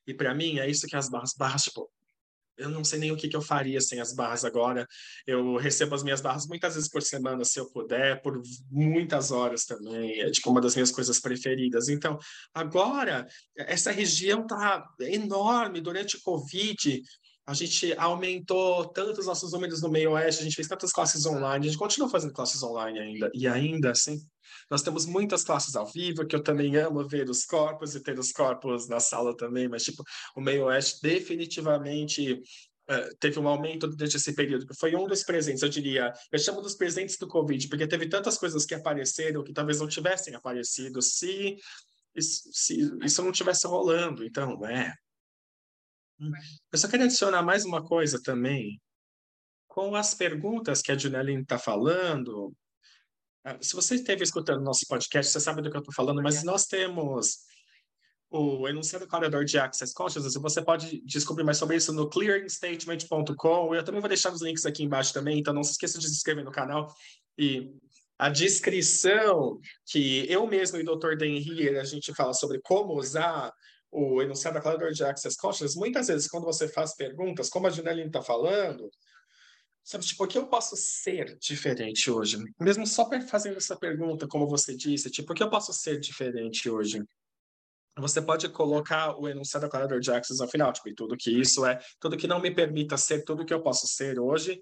E 0.05 0.13
para 0.13 0.35
mim 0.35 0.59
é 0.59 0.69
isso 0.69 0.87
que 0.87 0.95
as 0.97 1.09
barras, 1.09 1.33
barras 1.37 1.63
tipo, 1.63 1.89
eu 2.61 2.69
não 2.69 2.83
sei 2.83 2.99
nem 2.99 3.11
o 3.11 3.17
que, 3.17 3.27
que 3.27 3.35
eu 3.35 3.41
faria 3.41 3.81
sem 3.81 3.99
as 3.99 4.13
barras 4.13 4.45
agora. 4.45 4.87
Eu 5.25 5.57
recebo 5.57 5.95
as 5.95 6.03
minhas 6.03 6.21
barras 6.21 6.47
muitas 6.47 6.75
vezes 6.75 6.89
por 6.89 7.01
semana, 7.01 7.43
se 7.43 7.59
eu 7.59 7.69
puder, 7.71 8.21
por 8.21 8.41
muitas 8.69 9.31
horas 9.31 9.65
também. 9.65 10.21
É 10.21 10.31
tipo 10.31 10.49
uma 10.49 10.61
das 10.61 10.75
minhas 10.75 10.91
coisas 10.91 11.19
preferidas. 11.19 11.89
Então, 11.89 12.17
agora, 12.53 13.27
essa 13.57 13.91
região 13.91 14.41
está 14.41 14.85
enorme. 14.99 15.81
Durante 15.81 16.17
o 16.17 16.21
Covid, 16.21 17.01
a 17.45 17.53
gente 17.53 17.93
aumentou 17.97 18.85
tanto 18.89 19.19
os 19.19 19.25
nossos 19.25 19.51
números 19.51 19.81
no 19.81 19.89
meio 19.89 20.11
oeste, 20.11 20.41
a 20.41 20.43
gente 20.43 20.55
fez 20.55 20.67
tantas 20.67 20.93
classes 20.93 21.25
online, 21.25 21.65
a 21.65 21.69
gente 21.69 21.77
continua 21.77 22.09
fazendo 22.09 22.33
classes 22.33 22.61
online 22.63 22.99
ainda. 22.99 23.31
E 23.33 23.47
ainda 23.47 23.91
assim, 23.91 24.21
nós 24.69 24.81
temos 24.81 25.05
muitas 25.05 25.43
classes 25.43 25.75
ao 25.75 25.85
vivo, 25.85 26.25
que 26.25 26.35
eu 26.35 26.43
também 26.43 26.75
amo 26.77 27.07
ver 27.07 27.29
os 27.29 27.45
corpos 27.45 27.95
e 27.95 28.01
ter 28.01 28.17
os 28.17 28.31
corpos 28.31 28.87
na 28.87 28.99
sala 28.99 29.35
também, 29.35 29.67
mas, 29.67 29.83
tipo, 29.83 30.03
o 30.35 30.41
meio 30.41 30.65
oeste 30.65 30.99
definitivamente 31.01 32.33
uh, 32.33 33.15
teve 33.19 33.39
um 33.39 33.47
aumento 33.47 33.87
durante 33.87 34.17
esse 34.17 34.33
período, 34.33 34.67
que 34.67 34.77
foi 34.77 34.95
um 34.95 35.07
dos 35.07 35.23
presentes, 35.23 35.61
eu 35.61 35.69
diria, 35.69 36.13
eu 36.31 36.39
chamo 36.39 36.61
dos 36.61 36.75
presentes 36.75 37.17
do 37.17 37.27
Covid, 37.27 37.67
porque 37.67 37.87
teve 37.87 38.07
tantas 38.07 38.37
coisas 38.37 38.65
que 38.65 38.75
apareceram 38.75 39.43
que 39.43 39.53
talvez 39.53 39.79
não 39.79 39.87
tivessem 39.87 40.35
aparecido 40.35 41.01
se, 41.01 41.57
se 42.19 42.91
isso 43.03 43.23
não 43.23 43.31
tivesse 43.31 43.67
rolando. 43.67 44.23
Então, 44.23 44.65
é. 44.65 44.93
Eu 46.71 46.77
só 46.77 46.87
queria 46.87 47.05
adicionar 47.05 47.41
mais 47.41 47.65
uma 47.65 47.83
coisa 47.83 48.21
também. 48.21 48.79
Com 49.67 49.95
as 49.95 50.13
perguntas 50.13 50.81
que 50.81 50.91
a 50.91 50.97
Juneline 50.97 51.41
está 51.41 51.57
falando, 51.57 52.53
se 53.59 53.75
você 53.75 53.95
esteve 53.95 54.23
escutando 54.23 54.63
nosso 54.63 54.85
podcast, 54.87 55.31
você 55.31 55.39
sabe 55.39 55.61
do 55.61 55.69
que 55.69 55.77
eu 55.77 55.81
estou 55.81 55.93
falando, 55.93 56.21
mas 56.21 56.43
nós 56.43 56.65
temos 56.65 57.39
o 58.29 58.67
enunciado 58.67 59.07
corredor 59.07 59.43
de 59.43 59.59
Access 59.59 59.93
Consciousness, 59.93 60.35
você 60.35 60.61
pode 60.61 61.01
descobrir 61.05 61.43
mais 61.43 61.57
sobre 61.57 61.75
isso 61.75 61.91
no 61.91 62.09
clearingstatement.com. 62.09 63.75
Eu 63.75 63.83
também 63.83 63.99
vou 63.99 64.07
deixar 64.07 64.31
os 64.31 64.41
links 64.41 64.65
aqui 64.65 64.83
embaixo 64.83 65.13
também, 65.13 65.39
então 65.39 65.53
não 65.53 65.63
se 65.63 65.71
esqueça 65.71 65.99
de 65.99 66.07
se 66.07 66.13
inscrever 66.13 66.45
no 66.45 66.51
canal. 66.51 66.87
E 67.37 67.69
a 68.17 68.29
descrição 68.29 69.59
que 69.85 70.31
eu 70.31 70.47
mesmo 70.47 70.77
e 70.77 70.83
o 70.83 70.95
Dr. 70.95 71.17
Dan 71.17 71.79
a 71.79 71.83
gente 71.83 72.13
fala 72.13 72.33
sobre 72.33 72.61
como 72.61 72.93
usar 72.93 73.51
o 73.91 74.21
enunciado 74.21 74.61
corredor 74.61 74.93
de 74.93 75.03
Access 75.03 75.35
Consciousness, 75.35 75.75
muitas 75.75 76.07
vezes 76.07 76.29
quando 76.29 76.45
você 76.45 76.69
faz 76.69 76.95
perguntas, 76.95 77.49
como 77.49 77.67
a 77.67 77.69
Juneline 77.69 78.07
está 78.07 78.21
falando, 78.21 78.89
Sabe, 79.83 80.05
tipo, 80.05 80.23
o 80.23 80.27
que 80.27 80.37
eu 80.37 80.47
posso 80.47 80.75
ser 80.75 81.37
diferente 81.39 82.09
hoje? 82.09 82.37
Mesmo 82.59 82.85
só 82.85 83.09
fazendo 83.27 83.57
essa 83.57 83.75
pergunta, 83.75 84.27
como 84.27 84.47
você 84.47 84.75
disse, 84.75 85.09
tipo, 85.09 85.33
o 85.33 85.35
que 85.35 85.43
eu 85.43 85.49
posso 85.49 85.73
ser 85.73 85.99
diferente 85.99 86.69
hoje? 86.69 87.03
Você 87.97 88.21
pode 88.21 88.47
colocar 88.49 89.17
o 89.19 89.27
enunciado 89.27 89.65
aclarador 89.65 89.99
de 89.99 90.11
Axis 90.11 90.39
ao 90.39 90.47
final, 90.47 90.71
tipo, 90.71 90.87
e 90.87 90.95
tudo 90.95 91.17
que 91.17 91.29
isso 91.29 91.65
é, 91.65 91.79
tudo 91.99 92.15
que 92.15 92.27
não 92.27 92.39
me 92.39 92.53
permita 92.53 92.95
ser 92.95 93.23
tudo 93.23 93.45
que 93.45 93.53
eu 93.53 93.61
posso 93.61 93.85
ser 93.87 94.19
hoje, 94.19 94.61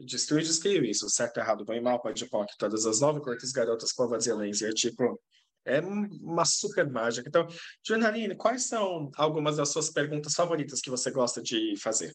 destruir 0.00 0.44
descrever 0.44 0.88
isso, 0.88 1.08
certo, 1.10 1.38
errado, 1.38 1.64
bom 1.64 1.74
e 1.74 1.80
mal, 1.80 2.00
pode 2.00 2.24
POC, 2.26 2.56
todas 2.58 2.86
as 2.86 3.00
nove 3.00 3.20
cortes 3.20 3.52
garotas, 3.52 3.92
covas 3.92 4.26
e 4.26 4.32
laser, 4.32 4.72
tipo, 4.72 5.20
é 5.64 5.80
uma 5.80 6.44
super 6.44 6.88
mágica. 6.88 7.28
Então, 7.28 7.46
Junaline, 7.86 8.36
quais 8.36 8.66
são 8.68 9.10
algumas 9.16 9.56
das 9.56 9.68
suas 9.68 9.90
perguntas 9.90 10.32
favoritas 10.32 10.80
que 10.80 10.90
você 10.90 11.10
gosta 11.10 11.42
de 11.42 11.74
fazer? 11.76 12.14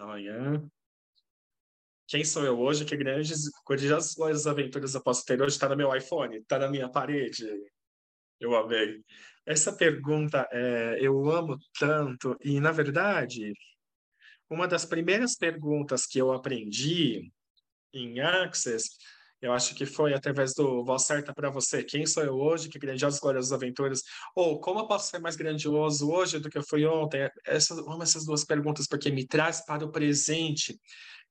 Amanhã. 0.00 0.70
Quem 2.06 2.24
sou 2.24 2.44
eu 2.44 2.58
hoje? 2.58 2.84
Que 2.84 2.96
grandes, 2.96 3.50
grandiosas 3.66 4.46
aventuras 4.46 4.94
eu 4.94 5.02
posso 5.02 5.24
ter 5.24 5.40
hoje? 5.40 5.54
Está 5.54 5.68
no 5.68 5.76
meu 5.76 5.94
iPhone? 5.94 6.38
Está 6.38 6.58
na 6.58 6.68
minha 6.68 6.88
parede? 6.88 7.46
Eu 8.40 8.56
amei. 8.56 9.04
Essa 9.44 9.72
pergunta 9.72 10.48
é, 10.52 10.98
eu 11.00 11.30
amo 11.30 11.58
tanto, 11.78 12.36
e 12.42 12.60
na 12.60 12.70
verdade, 12.70 13.52
uma 14.48 14.68
das 14.68 14.84
primeiras 14.84 15.36
perguntas 15.36 16.06
que 16.06 16.18
eu 16.18 16.32
aprendi 16.32 17.32
em 17.92 18.20
Access 18.20 18.90
eu 19.40 19.52
acho 19.52 19.74
que 19.74 19.86
foi 19.86 20.14
através 20.14 20.52
do 20.52 20.84
Voz 20.84 21.04
Certa 21.04 21.32
para 21.32 21.48
você. 21.48 21.84
Quem 21.84 22.04
sou 22.06 22.24
eu 22.24 22.34
hoje? 22.34 22.68
Que 22.68 22.78
grandiosas 22.78 23.20
glórias 23.20 23.52
aventuras. 23.52 24.02
Ou 24.34 24.60
como 24.60 24.80
eu 24.80 24.86
posso 24.86 25.10
ser 25.10 25.20
mais 25.20 25.36
grandioso 25.36 26.10
hoje 26.10 26.40
do 26.40 26.50
que 26.50 26.58
eu 26.58 26.66
fui 26.66 26.84
ontem? 26.84 27.30
Essas, 27.46 27.78
amo 27.78 28.02
essas 28.02 28.24
duas 28.24 28.44
perguntas 28.44 28.88
porque 28.88 29.10
me 29.10 29.26
traz 29.26 29.64
para 29.64 29.84
o 29.84 29.92
presente 29.92 30.78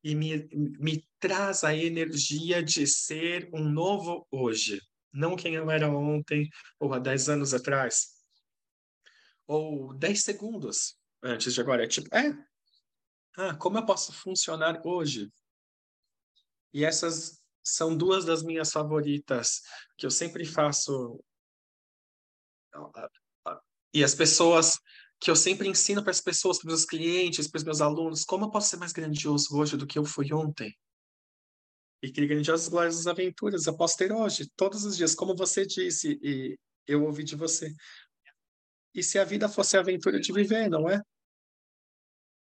e 0.02 0.16
me, 0.16 0.48
me 0.80 1.06
traz 1.20 1.66
a 1.66 1.76
energia 1.76 2.64
de 2.64 2.88
ser 2.88 3.50
um 3.54 3.68
novo 3.68 4.26
hoje. 4.32 4.82
Não 5.12 5.36
quem 5.36 5.56
eu 5.56 5.70
era 5.70 5.90
ontem 5.90 6.50
ou 6.80 6.94
há 6.94 7.00
10 7.00 7.28
anos 7.28 7.54
atrás. 7.54 8.18
Ou 9.46 9.94
10 9.94 10.24
segundos 10.24 10.96
antes 11.22 11.54
de 11.54 11.60
agora. 11.60 11.84
É 11.84 11.88
tipo, 11.88 12.08
é. 12.16 12.34
Ah, 13.38 13.54
como 13.56 13.78
eu 13.78 13.86
posso 13.86 14.14
funcionar 14.14 14.82
hoje? 14.86 15.30
E 16.74 16.86
essas 16.86 17.42
são 17.74 17.96
duas 17.96 18.26
das 18.26 18.44
minhas 18.44 18.72
favoritas, 18.72 19.62
que 19.98 20.06
eu 20.06 20.12
sempre 20.12 20.46
faço. 20.46 21.24
E 23.94 24.04
as 24.04 24.16
pessoas 24.16 24.80
que 25.20 25.32
eu 25.32 25.36
sempre 25.36 25.68
ensino 25.68 26.02
para 26.02 26.12
as 26.12 26.22
pessoas, 26.22 26.58
para 26.58 26.68
os 26.68 26.74
meus 26.74 26.86
clientes, 26.86 27.48
para 27.48 27.58
os 27.58 27.64
meus 27.64 27.82
alunos, 27.82 28.24
como 28.24 28.46
eu 28.46 28.52
posso 28.52 28.70
ser 28.70 28.78
mais 28.78 28.92
grandioso 28.92 29.58
hoje 29.58 29.76
do 29.76 29.88
que 29.88 29.98
eu 29.98 30.06
fui 30.06 30.32
ontem? 30.32 30.76
E 32.04 32.12
que 32.12 32.28
grandiosas 32.28 32.68
glórias 32.68 33.08
aventuras 33.08 33.66
eu 33.66 33.76
posso 33.76 33.98
ter 33.98 34.12
hoje, 34.12 34.48
todos 34.56 34.86
os 34.86 34.96
dias, 34.96 35.16
como 35.16 35.36
você 35.36 35.66
disse, 35.66 36.20
e 36.22 36.56
eu 36.86 37.04
ouvi 37.04 37.24
de 37.24 37.36
você. 37.36 37.74
E 38.94 39.02
se 39.02 39.18
a 39.18 39.24
vida 39.24 39.50
fosse 39.50 39.76
a 39.76 39.80
aventura 39.80 40.20
de 40.20 40.32
viver, 40.32 40.70
não 40.70 40.88
é? 40.88 41.02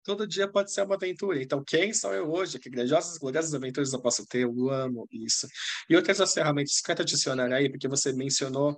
Todo 0.06 0.28
dia 0.28 0.48
pode 0.48 0.72
ser 0.72 0.84
uma 0.84 0.96
aventura. 0.96 1.42
Então, 1.42 1.64
quem 1.66 1.92
sou 1.94 2.14
eu 2.14 2.32
hoje? 2.32 2.60
Que 2.60 2.70
grandiosas, 2.70 3.18
gloriosas 3.18 3.54
aventuras 3.54 3.92
eu 3.92 4.02
posso 4.02 4.26
ter? 4.26 4.44
Eu 4.44 4.70
amo 4.70 5.08
isso. 5.12 5.48
E 5.90 5.96
outras 5.96 6.20
das 6.20 6.34
ferramentas, 6.34 6.80
quero 6.80 7.02
adicionar 7.02 7.52
aí, 7.52 7.70
porque 7.70 7.88
você 7.88 8.14
mencionou 8.14 8.78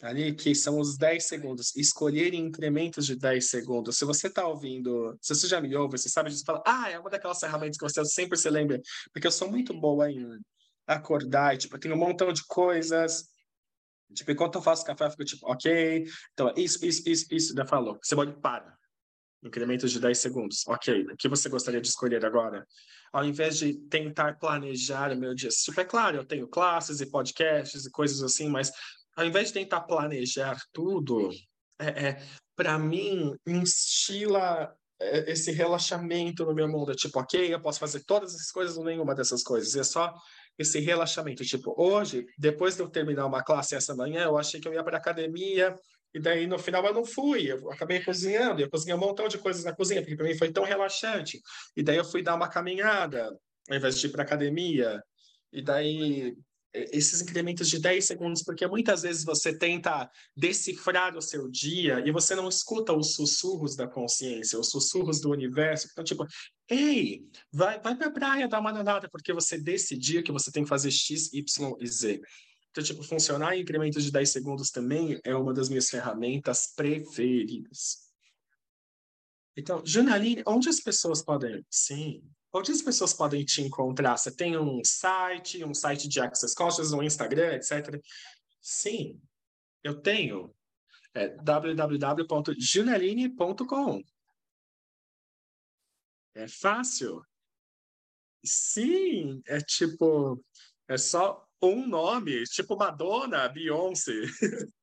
ali 0.00 0.32
que 0.34 0.54
são 0.54 0.78
os 0.78 0.96
10 0.96 1.26
segundos. 1.26 1.76
Escolher 1.76 2.32
incrementos 2.32 3.04
de 3.04 3.16
10 3.16 3.50
segundos. 3.50 3.98
Se 3.98 4.04
você 4.04 4.28
está 4.28 4.46
ouvindo, 4.46 5.18
se 5.20 5.34
você 5.34 5.48
já 5.48 5.60
me 5.60 5.74
ouve, 5.76 5.98
você 5.98 6.08
sabe 6.08 6.30
disso, 6.30 6.44
fala, 6.46 6.62
ah, 6.64 6.88
é 6.88 6.98
uma 6.98 7.10
daquelas 7.10 7.40
ferramentas 7.40 7.76
que 7.76 7.84
você 7.84 8.04
sempre 8.04 8.38
se 8.38 8.48
lembra, 8.48 8.80
porque 9.12 9.26
eu 9.26 9.32
sou 9.32 9.50
muito 9.50 9.74
boa 9.78 10.10
em 10.10 10.24
acordar, 10.86 11.54
e, 11.54 11.58
tipo, 11.58 11.76
eu 11.76 11.80
tenho 11.80 11.94
um 11.94 11.98
montão 11.98 12.32
de 12.32 12.44
coisas, 12.46 13.24
Tipo, 14.12 14.32
enquanto 14.32 14.56
eu 14.56 14.62
faço 14.62 14.84
café, 14.84 15.06
eu 15.06 15.10
fico 15.12 15.24
tipo, 15.24 15.46
ok, 15.48 16.04
então 16.32 16.52
isso, 16.56 16.84
isso, 16.84 17.08
isso, 17.08 17.26
isso, 17.30 17.54
já 17.54 17.64
falou. 17.64 17.96
Você 18.02 18.16
pode 18.16 18.32
parar 18.40 18.79
incrementos 19.42 19.90
de 19.90 20.00
10 20.00 20.18
segundos. 20.18 20.64
Ok, 20.68 21.06
o 21.12 21.16
que 21.16 21.28
você 21.28 21.48
gostaria 21.48 21.80
de 21.80 21.88
escolher 21.88 22.24
agora? 22.24 22.66
Ao 23.12 23.24
invés 23.24 23.58
de 23.58 23.74
tentar 23.88 24.38
planejar 24.38 25.12
o 25.12 25.16
meu 25.16 25.34
dia, 25.34 25.50
super 25.50 25.86
claro, 25.86 26.18
eu 26.18 26.24
tenho 26.24 26.46
classes 26.46 27.00
e 27.00 27.06
podcasts 27.06 27.86
e 27.86 27.90
coisas 27.90 28.22
assim, 28.22 28.48
mas 28.48 28.70
ao 29.16 29.24
invés 29.24 29.48
de 29.48 29.54
tentar 29.54 29.80
planejar 29.80 30.56
tudo, 30.72 31.30
é, 31.78 32.08
é 32.08 32.22
para 32.54 32.78
mim, 32.78 33.34
instila 33.46 34.74
é, 35.00 35.32
esse 35.32 35.50
relaxamento 35.50 36.44
no 36.44 36.54
meu 36.54 36.68
mundo. 36.68 36.94
Tipo, 36.94 37.20
ok, 37.20 37.52
eu 37.52 37.60
posso 37.60 37.80
fazer 37.80 38.04
todas 38.04 38.34
essas 38.34 38.52
coisas 38.52 38.76
ou 38.76 38.84
nenhuma 38.84 39.14
dessas 39.14 39.42
coisas. 39.42 39.74
É 39.74 39.82
só 39.82 40.14
esse 40.58 40.78
relaxamento. 40.78 41.42
Tipo, 41.42 41.74
hoje, 41.76 42.26
depois 42.38 42.76
de 42.76 42.82
eu 42.82 42.88
terminar 42.90 43.24
uma 43.24 43.42
classe 43.42 43.74
essa 43.74 43.94
manhã, 43.94 44.24
eu 44.24 44.36
achei 44.36 44.60
que 44.60 44.68
eu 44.68 44.74
ia 44.74 44.84
para 44.84 44.98
academia 44.98 45.74
e 46.12 46.20
daí 46.20 46.46
no 46.46 46.58
final 46.58 46.84
eu 46.84 46.94
não 46.94 47.04
fui. 47.04 47.50
Eu 47.50 47.70
acabei 47.70 48.02
cozinhando. 48.02 48.60
Eu 48.60 48.70
cozinhei 48.70 48.94
um 48.94 48.98
montão 48.98 49.28
de 49.28 49.38
coisas 49.38 49.64
na 49.64 49.74
cozinha, 49.74 50.00
porque 50.00 50.16
para 50.16 50.26
mim 50.26 50.36
foi 50.36 50.50
tão 50.52 50.64
relaxante. 50.64 51.40
E 51.76 51.82
daí 51.82 51.96
eu 51.96 52.04
fui 52.04 52.22
dar 52.22 52.34
uma 52.34 52.48
caminhada 52.48 53.30
ao 53.68 53.76
invés 53.76 53.98
de 53.98 54.06
ir 54.06 54.10
para 54.10 54.22
academia. 54.22 55.02
E 55.52 55.62
daí 55.62 56.36
esses 56.72 57.20
incrementos 57.20 57.68
de 57.68 57.80
10 57.80 58.04
segundos, 58.04 58.42
porque 58.42 58.66
muitas 58.66 59.02
vezes 59.02 59.24
você 59.24 59.56
tenta 59.56 60.08
decifrar 60.36 61.16
o 61.16 61.22
seu 61.22 61.48
dia 61.48 62.00
e 62.06 62.12
você 62.12 62.34
não 62.34 62.48
escuta 62.48 62.92
os 62.92 63.14
sussurros 63.14 63.74
da 63.74 63.88
consciência, 63.88 64.58
os 64.58 64.70
sussurros 64.70 65.20
do 65.20 65.30
universo. 65.30 65.88
Então, 65.90 66.04
tipo, 66.04 66.24
ei, 66.68 67.22
vai, 67.52 67.80
vai 67.80 67.92
a 67.94 68.10
praia 68.10 68.48
dar 68.48 68.60
uma 68.60 68.72
nadada, 68.72 69.08
porque 69.10 69.32
você 69.32 69.58
decidiu 69.58 70.22
que 70.22 70.32
você 70.32 70.52
tem 70.52 70.62
que 70.62 70.68
fazer 70.68 70.90
X, 70.90 71.32
Y 71.32 71.76
e 71.80 71.86
Z. 71.86 72.20
Então, 72.70 72.84
tipo, 72.84 73.02
funcionar 73.02 73.56
em 73.56 73.62
incrementos 73.62 74.04
de 74.04 74.12
10 74.12 74.30
segundos 74.30 74.70
também 74.70 75.20
é 75.24 75.34
uma 75.34 75.52
das 75.52 75.68
minhas 75.68 75.90
ferramentas 75.90 76.72
preferidas. 76.74 78.08
Então, 79.56 79.84
Janaline, 79.84 80.42
onde 80.46 80.68
as 80.68 80.80
pessoas 80.80 81.22
podem... 81.22 81.64
Sim, 81.68 82.22
Onde 82.52 82.72
as 82.72 82.82
pessoas 82.82 83.12
podem 83.12 83.44
te 83.44 83.62
encontrar? 83.62 84.16
Você 84.16 84.34
tem 84.34 84.58
um 84.58 84.80
site, 84.84 85.64
um 85.64 85.72
site 85.72 86.08
de 86.08 86.18
Access 86.20 86.52
Conscious, 86.54 86.92
um 86.92 87.00
Instagram, 87.02 87.54
etc. 87.54 88.02
Sim, 88.60 89.22
eu 89.84 90.00
tenho. 90.00 90.52
É 91.14 91.28
www.juneline.com. 91.28 94.02
É 96.34 96.48
fácil. 96.48 97.24
Sim, 98.44 99.40
é 99.46 99.60
tipo, 99.60 100.44
é 100.88 100.98
só 100.98 101.48
um 101.62 101.86
nome, 101.86 102.44
tipo 102.44 102.76
Madonna, 102.76 103.48
Beyoncé. 103.48 104.12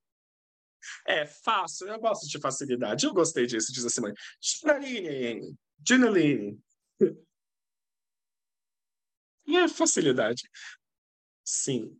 É 1.05 1.25
fácil, 1.25 1.87
eu 1.87 1.99
gosto 1.99 2.27
de 2.29 2.39
facilidade. 2.39 3.05
Eu 3.05 3.13
gostei 3.13 3.45
disso, 3.45 3.73
diz 3.73 3.83
assim, 3.83 3.99
mãe. 3.99 4.13
Junaline, 4.41 5.57
Junaline. 5.85 6.59
E 9.45 9.57
é 9.57 9.67
facilidade. 9.67 10.43
Sim. 11.43 11.99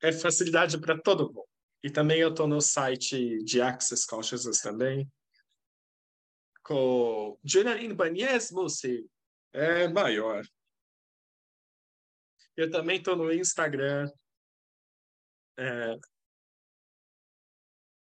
É 0.00 0.12
facilidade 0.12 0.78
para 0.80 1.00
todo 1.00 1.32
mundo. 1.32 1.48
E 1.82 1.90
também 1.90 2.20
eu 2.20 2.30
estou 2.30 2.48
no 2.48 2.60
site 2.60 3.38
de 3.44 3.60
Access 3.60 4.06
Consciousness 4.06 4.60
também. 4.60 5.08
Com 6.62 7.38
Junaline 7.44 7.94
Banies 7.94 8.50
Mussi. 8.50 9.08
É 9.52 9.88
maior. 9.88 10.44
Eu 12.58 12.68
também 12.68 12.98
estou 12.98 13.14
no 13.14 13.32
Instagram. 13.32 14.10
É, 15.56 15.96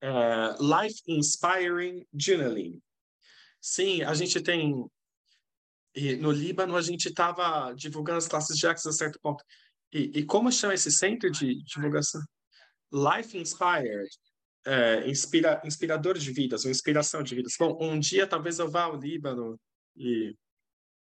é, 0.00 0.54
Life 0.60 1.02
Inspiring 1.08 2.06
Journaling. 2.14 2.80
Sim, 3.60 4.02
a 4.02 4.14
gente 4.14 4.40
tem 4.40 4.88
no 6.20 6.30
Líbano 6.30 6.76
a 6.76 6.80
gente 6.80 7.08
estava 7.08 7.72
divulgando 7.72 8.18
as 8.18 8.28
classes 8.28 8.56
de 8.56 8.64
Access 8.64 8.88
a 8.88 8.92
certo 8.92 9.18
ponto. 9.20 9.42
E, 9.92 10.20
e 10.20 10.24
como 10.24 10.52
chama 10.52 10.74
esse 10.74 10.92
centro 10.92 11.28
de 11.28 11.60
divulgação? 11.64 12.22
Life 12.92 13.36
Inspired, 13.36 14.08
é, 14.64 15.10
inspira, 15.10 15.60
inspirador 15.64 16.16
de 16.16 16.30
vidas, 16.30 16.64
ou 16.64 16.70
inspiração 16.70 17.24
de 17.24 17.34
vidas. 17.34 17.54
Bom, 17.58 17.76
um 17.80 17.98
dia 17.98 18.24
talvez 18.24 18.60
eu 18.60 18.70
vá 18.70 18.84
ao 18.84 18.94
Líbano 18.94 19.58
e 19.96 20.32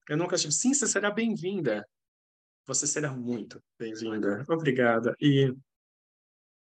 eu 0.10 0.18
nunca 0.18 0.36
tive. 0.36 0.52
Sim, 0.52 0.74
você 0.74 0.86
será 0.86 1.10
bem-vinda. 1.10 1.88
Você 2.66 2.86
será 2.86 3.12
muito 3.12 3.62
bem-vinda. 3.78 4.46
Obrigada. 4.50 5.16
E 5.20 5.54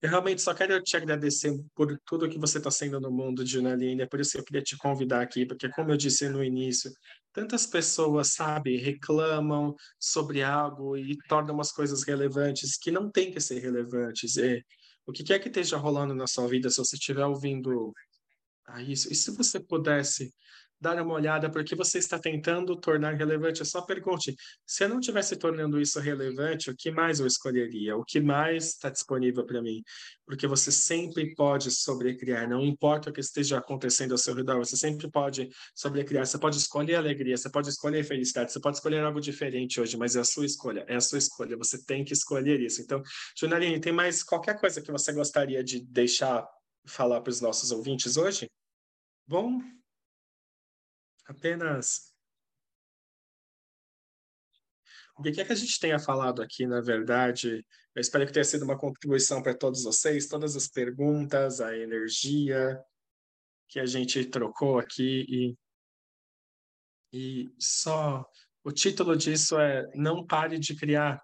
eu 0.02 0.10
realmente 0.10 0.42
só 0.42 0.54
quero 0.54 0.82
te 0.82 0.96
agradecer 0.96 1.54
por 1.76 2.00
tudo 2.06 2.30
que 2.30 2.40
você 2.40 2.58
está 2.58 2.72
sendo 2.72 3.02
no 3.02 3.12
mundo, 3.12 3.46
Junaline. 3.46 4.04
É 4.04 4.06
por 4.06 4.20
isso 4.20 4.32
que 4.32 4.38
eu 4.38 4.46
queria 4.46 4.62
te 4.62 4.78
convidar 4.78 5.22
aqui, 5.22 5.46
porque, 5.46 5.68
como 5.70 5.92
eu 5.92 5.98
disse 5.98 6.30
no 6.30 6.42
início, 6.42 6.90
tantas 7.34 7.66
pessoas, 7.66 8.34
sabe, 8.34 8.78
reclamam 8.78 9.76
sobre 10.00 10.42
algo 10.42 10.96
e 10.96 11.18
tornam 11.28 11.60
as 11.60 11.72
coisas 11.72 12.04
relevantes 12.04 12.78
que 12.78 12.92
não 12.92 13.12
tem 13.12 13.30
que 13.32 13.42
ser 13.42 13.60
relevantes. 13.60 14.38
E 14.38 14.64
o 15.06 15.12
que 15.12 15.24
quer 15.24 15.40
que 15.40 15.50
esteja 15.50 15.76
rolando 15.76 16.16
na 16.16 16.28
sua 16.28 16.48
vida, 16.48 16.70
se 16.70 16.78
você 16.78 16.96
estiver 16.96 17.26
ouvindo 17.26 17.92
a 18.68 18.82
isso, 18.82 19.12
e 19.12 19.16
se 19.16 19.32
você 19.32 19.60
pudesse 19.60 20.32
dar 20.80 21.02
uma 21.02 21.14
olhada 21.14 21.50
porque 21.50 21.76
você 21.76 21.98
está 21.98 22.18
tentando 22.18 22.76
tornar 22.76 23.16
relevante. 23.16 23.60
Eu 23.60 23.66
só 23.66 23.82
pergunte: 23.82 24.36
se 24.66 24.84
eu 24.84 24.90
não 24.90 25.00
estivesse 25.00 25.36
tornando 25.36 25.80
isso 25.82 26.00
relevante, 26.00 26.70
o 26.70 26.76
que 26.76 26.90
mais 26.92 27.20
eu 27.20 27.28
escolheria? 27.28 27.98
O 27.98 28.04
que 28.04 28.20
mais 28.20 28.70
está 28.70 28.90
disponível 28.90 29.46
para 29.46 29.62
mim? 29.62 29.82
Porque 30.26 30.48
você 30.48 30.72
sempre 30.72 31.34
pode 31.36 31.72
sobrecriar, 31.72 32.48
não 32.48 32.64
importa 32.64 33.10
o 33.10 33.14
que 33.14 33.20
esteja 33.20 33.58
acontecendo 33.58 34.12
ao 34.14 34.18
seu 34.18 34.34
redor, 34.34 34.58
você 34.58 34.78
sempre 34.78 35.10
pode 35.10 35.50
sobrecriar. 35.76 36.26
Você 36.26 36.38
pode 36.38 36.58
escolher 36.58 36.96
alegria, 36.96 37.36
você 37.36 37.50
pode 37.50 37.70
escolher 37.70 38.04
felicidade, 38.04 38.52
você 38.52 38.60
pode 38.60 38.78
escolher 38.78 39.04
algo 39.04 39.20
diferente 39.20 39.82
hoje, 39.82 39.98
mas 39.98 40.16
é 40.16 40.22
a 40.22 40.26
sua 40.26 40.46
escolha, 40.46 40.86
é 40.88 40.96
a 40.96 41.02
sua 41.02 41.18
escolha. 41.18 41.58
Você 41.58 41.84
tem 41.84 42.04
que 42.04 42.14
escolher 42.14 42.60
isso. 42.62 42.82
Então, 42.82 43.02
Junaline, 43.38 43.80
tem 43.80 43.92
mais 43.92 44.24
qualquer 44.24 44.60
coisa 44.60 44.82
que 44.82 44.92
você 44.92 45.12
gostaria 45.12 45.64
de 45.64 45.80
deixar 45.86 46.48
falar 46.86 47.22
para 47.22 47.32
os 47.32 47.42
nossos 47.42 47.72
ouvintes 47.72 48.18
hoje? 48.18 48.50
Bom, 49.28 49.62
apenas 51.30 52.14
o 55.16 55.22
que 55.22 55.42
é 55.42 55.46
que 55.46 55.52
a 55.52 55.56
gente 55.56 55.80
tenha 55.80 56.00
falado 56.00 56.42
aqui, 56.42 56.66
na 56.66 56.80
verdade, 56.80 57.66
eu 57.94 58.02
espero 58.02 58.26
que 58.26 58.32
tenha 58.32 58.44
sido 58.44 58.64
uma 58.64 58.78
contribuição 58.78 59.44
para 59.44 59.54
todos 59.54 59.84
vocês, 59.84 60.28
todas 60.28 60.56
as 60.56 60.70
perguntas, 60.70 61.60
a 61.60 61.76
energia 61.76 62.82
que 63.68 63.80
a 63.80 63.86
gente 63.86 64.26
trocou 64.26 64.80
aqui 64.80 65.26
e, 65.28 65.58
e 67.12 67.54
só 67.60 68.26
o 68.64 68.72
título 68.72 69.16
disso 69.16 69.60
é 69.60 69.86
Não 69.94 70.26
pare 70.26 70.58
de 70.58 70.76
criar. 70.76 71.22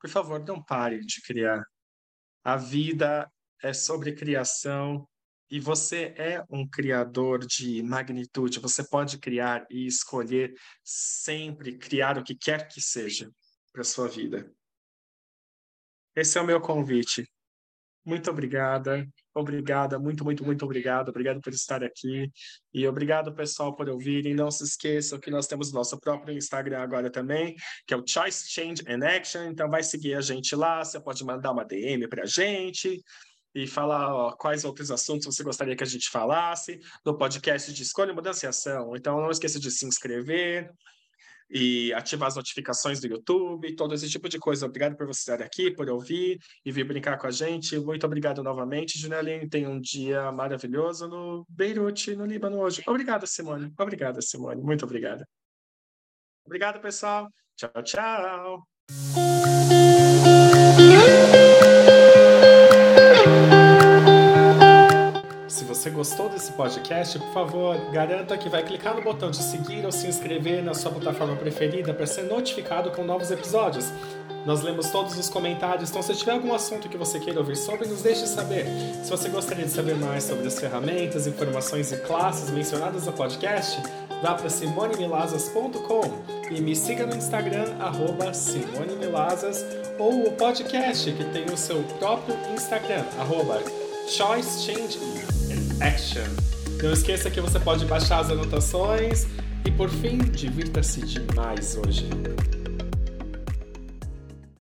Por 0.00 0.10
favor, 0.10 0.44
não 0.44 0.62
pare 0.62 1.00
de 1.00 1.22
criar. 1.22 1.64
A 2.42 2.56
vida 2.56 3.30
é 3.62 3.72
sobre 3.72 4.16
criação 4.16 5.08
e 5.52 5.60
você 5.60 6.14
é 6.16 6.42
um 6.48 6.66
criador 6.66 7.40
de 7.46 7.82
magnitude, 7.82 8.58
você 8.58 8.82
pode 8.82 9.18
criar 9.18 9.66
e 9.70 9.86
escolher 9.86 10.54
sempre 10.82 11.76
criar 11.76 12.16
o 12.16 12.24
que 12.24 12.34
quer 12.34 12.66
que 12.66 12.80
seja 12.80 13.30
para 13.70 13.84
sua 13.84 14.08
vida. 14.08 14.50
Esse 16.16 16.38
é 16.38 16.40
o 16.40 16.46
meu 16.46 16.58
convite. 16.58 17.30
Muito 18.02 18.30
obrigada, 18.30 19.06
obrigada, 19.34 19.98
muito, 19.98 20.24
muito, 20.24 20.42
muito 20.42 20.64
obrigado. 20.64 21.10
Obrigado 21.10 21.38
por 21.42 21.52
estar 21.52 21.84
aqui 21.84 22.32
e 22.72 22.88
obrigado, 22.88 23.34
pessoal, 23.34 23.76
por 23.76 23.90
ouvirem. 23.90 24.34
Não 24.34 24.50
se 24.50 24.64
esqueçam 24.64 25.20
que 25.20 25.30
nós 25.30 25.46
temos 25.46 25.70
nosso 25.70 26.00
próprio 26.00 26.34
Instagram 26.34 26.80
agora 26.80 27.10
também, 27.10 27.54
que 27.86 27.92
é 27.92 27.96
o 27.96 28.04
Choice 28.06 28.50
Change 28.50 28.82
and 28.88 29.06
Action. 29.06 29.44
Então, 29.44 29.68
vai 29.68 29.82
seguir 29.82 30.14
a 30.14 30.22
gente 30.22 30.56
lá. 30.56 30.82
Você 30.82 30.98
pode 30.98 31.22
mandar 31.26 31.52
uma 31.52 31.62
DM 31.62 32.08
para 32.08 32.22
a 32.22 32.26
gente 32.26 33.02
e 33.54 33.66
falar 33.66 34.14
ó, 34.14 34.32
quais 34.32 34.64
outros 34.64 34.90
assuntos 34.90 35.26
você 35.26 35.42
gostaria 35.42 35.76
que 35.76 35.84
a 35.84 35.86
gente 35.86 36.08
falasse 36.10 36.80
no 37.04 37.16
podcast 37.16 37.72
de 37.72 37.82
Escolha, 37.82 38.14
Mudança 38.14 38.46
e 38.46 38.48
Ação. 38.48 38.96
Então, 38.96 39.20
não 39.20 39.30
esqueça 39.30 39.60
de 39.60 39.70
se 39.70 39.86
inscrever 39.86 40.72
e 41.50 41.92
ativar 41.92 42.28
as 42.28 42.36
notificações 42.36 42.98
do 42.98 43.06
YouTube, 43.06 43.76
todo 43.76 43.94
esse 43.94 44.08
tipo 44.08 44.26
de 44.28 44.38
coisa. 44.38 44.64
Obrigado 44.64 44.96
por 44.96 45.06
você 45.06 45.20
estar 45.20 45.44
aqui, 45.44 45.70
por 45.70 45.88
ouvir 45.90 46.38
e 46.64 46.72
vir 46.72 46.84
brincar 46.84 47.18
com 47.18 47.26
a 47.26 47.30
gente. 47.30 47.78
Muito 47.78 48.06
obrigado 48.06 48.42
novamente, 48.42 48.98
Juneline. 48.98 49.48
Tenha 49.48 49.68
um 49.68 49.78
dia 49.78 50.32
maravilhoso 50.32 51.06
no 51.06 51.46
Beirute, 51.48 52.16
no 52.16 52.24
Líbano 52.24 52.58
hoje. 52.58 52.82
Obrigado, 52.86 53.26
Simone. 53.26 53.70
Obrigada, 53.78 54.22
Simone. 54.22 54.62
Muito 54.62 54.86
obrigada. 54.86 55.28
Obrigado, 56.46 56.80
pessoal. 56.80 57.28
Tchau, 57.54 57.82
tchau. 57.82 58.66
Você 65.82 65.90
gostou 65.90 66.28
desse 66.28 66.52
podcast, 66.52 67.18
por 67.18 67.32
favor, 67.32 67.76
garanta 67.90 68.38
que 68.38 68.48
vai 68.48 68.62
clicar 68.62 68.94
no 68.94 69.02
botão 69.02 69.32
de 69.32 69.42
seguir 69.42 69.84
ou 69.84 69.90
se 69.90 70.06
inscrever 70.06 70.62
na 70.62 70.74
sua 70.74 70.92
plataforma 70.92 71.34
preferida 71.34 71.92
para 71.92 72.06
ser 72.06 72.22
notificado 72.22 72.92
com 72.92 73.02
novos 73.02 73.32
episódios. 73.32 73.92
Nós 74.46 74.62
lemos 74.62 74.90
todos 74.90 75.18
os 75.18 75.28
comentários, 75.28 75.90
então 75.90 76.00
se 76.00 76.14
tiver 76.14 76.34
algum 76.34 76.54
assunto 76.54 76.88
que 76.88 76.96
você 76.96 77.18
queira 77.18 77.40
ouvir 77.40 77.56
sobre, 77.56 77.88
nos 77.88 78.00
deixe 78.00 78.28
saber. 78.28 78.64
Se 79.02 79.10
você 79.10 79.28
gostaria 79.28 79.64
de 79.64 79.72
saber 79.72 79.96
mais 79.96 80.22
sobre 80.22 80.46
as 80.46 80.56
ferramentas, 80.56 81.26
informações 81.26 81.90
e 81.90 81.96
classes 81.96 82.50
mencionadas 82.50 83.06
no 83.06 83.12
podcast, 83.12 83.82
vá 84.22 84.34
para 84.34 84.48
simonemilazas.com 84.48 86.02
e 86.48 86.60
me 86.60 86.76
siga 86.76 87.06
no 87.06 87.16
Instagram, 87.16 87.74
arroba 87.80 88.32
simonemilazas, 88.32 89.66
ou 89.98 90.28
o 90.28 90.32
podcast, 90.32 91.10
que 91.10 91.24
tem 91.24 91.44
o 91.46 91.56
seu 91.56 91.82
próprio 91.98 92.36
Instagram, 92.54 93.02
arroba 93.18 93.60
choicechange 94.06 95.41
action. 95.82 96.22
Não 96.82 96.92
esqueça 96.92 97.30
que 97.30 97.40
você 97.40 97.58
pode 97.58 97.84
baixar 97.84 98.20
as 98.20 98.30
anotações 98.30 99.26
e, 99.64 99.70
por 99.70 99.88
fim, 99.88 100.18
divirta-se 100.18 101.00
demais 101.00 101.76
hoje. 101.76 102.08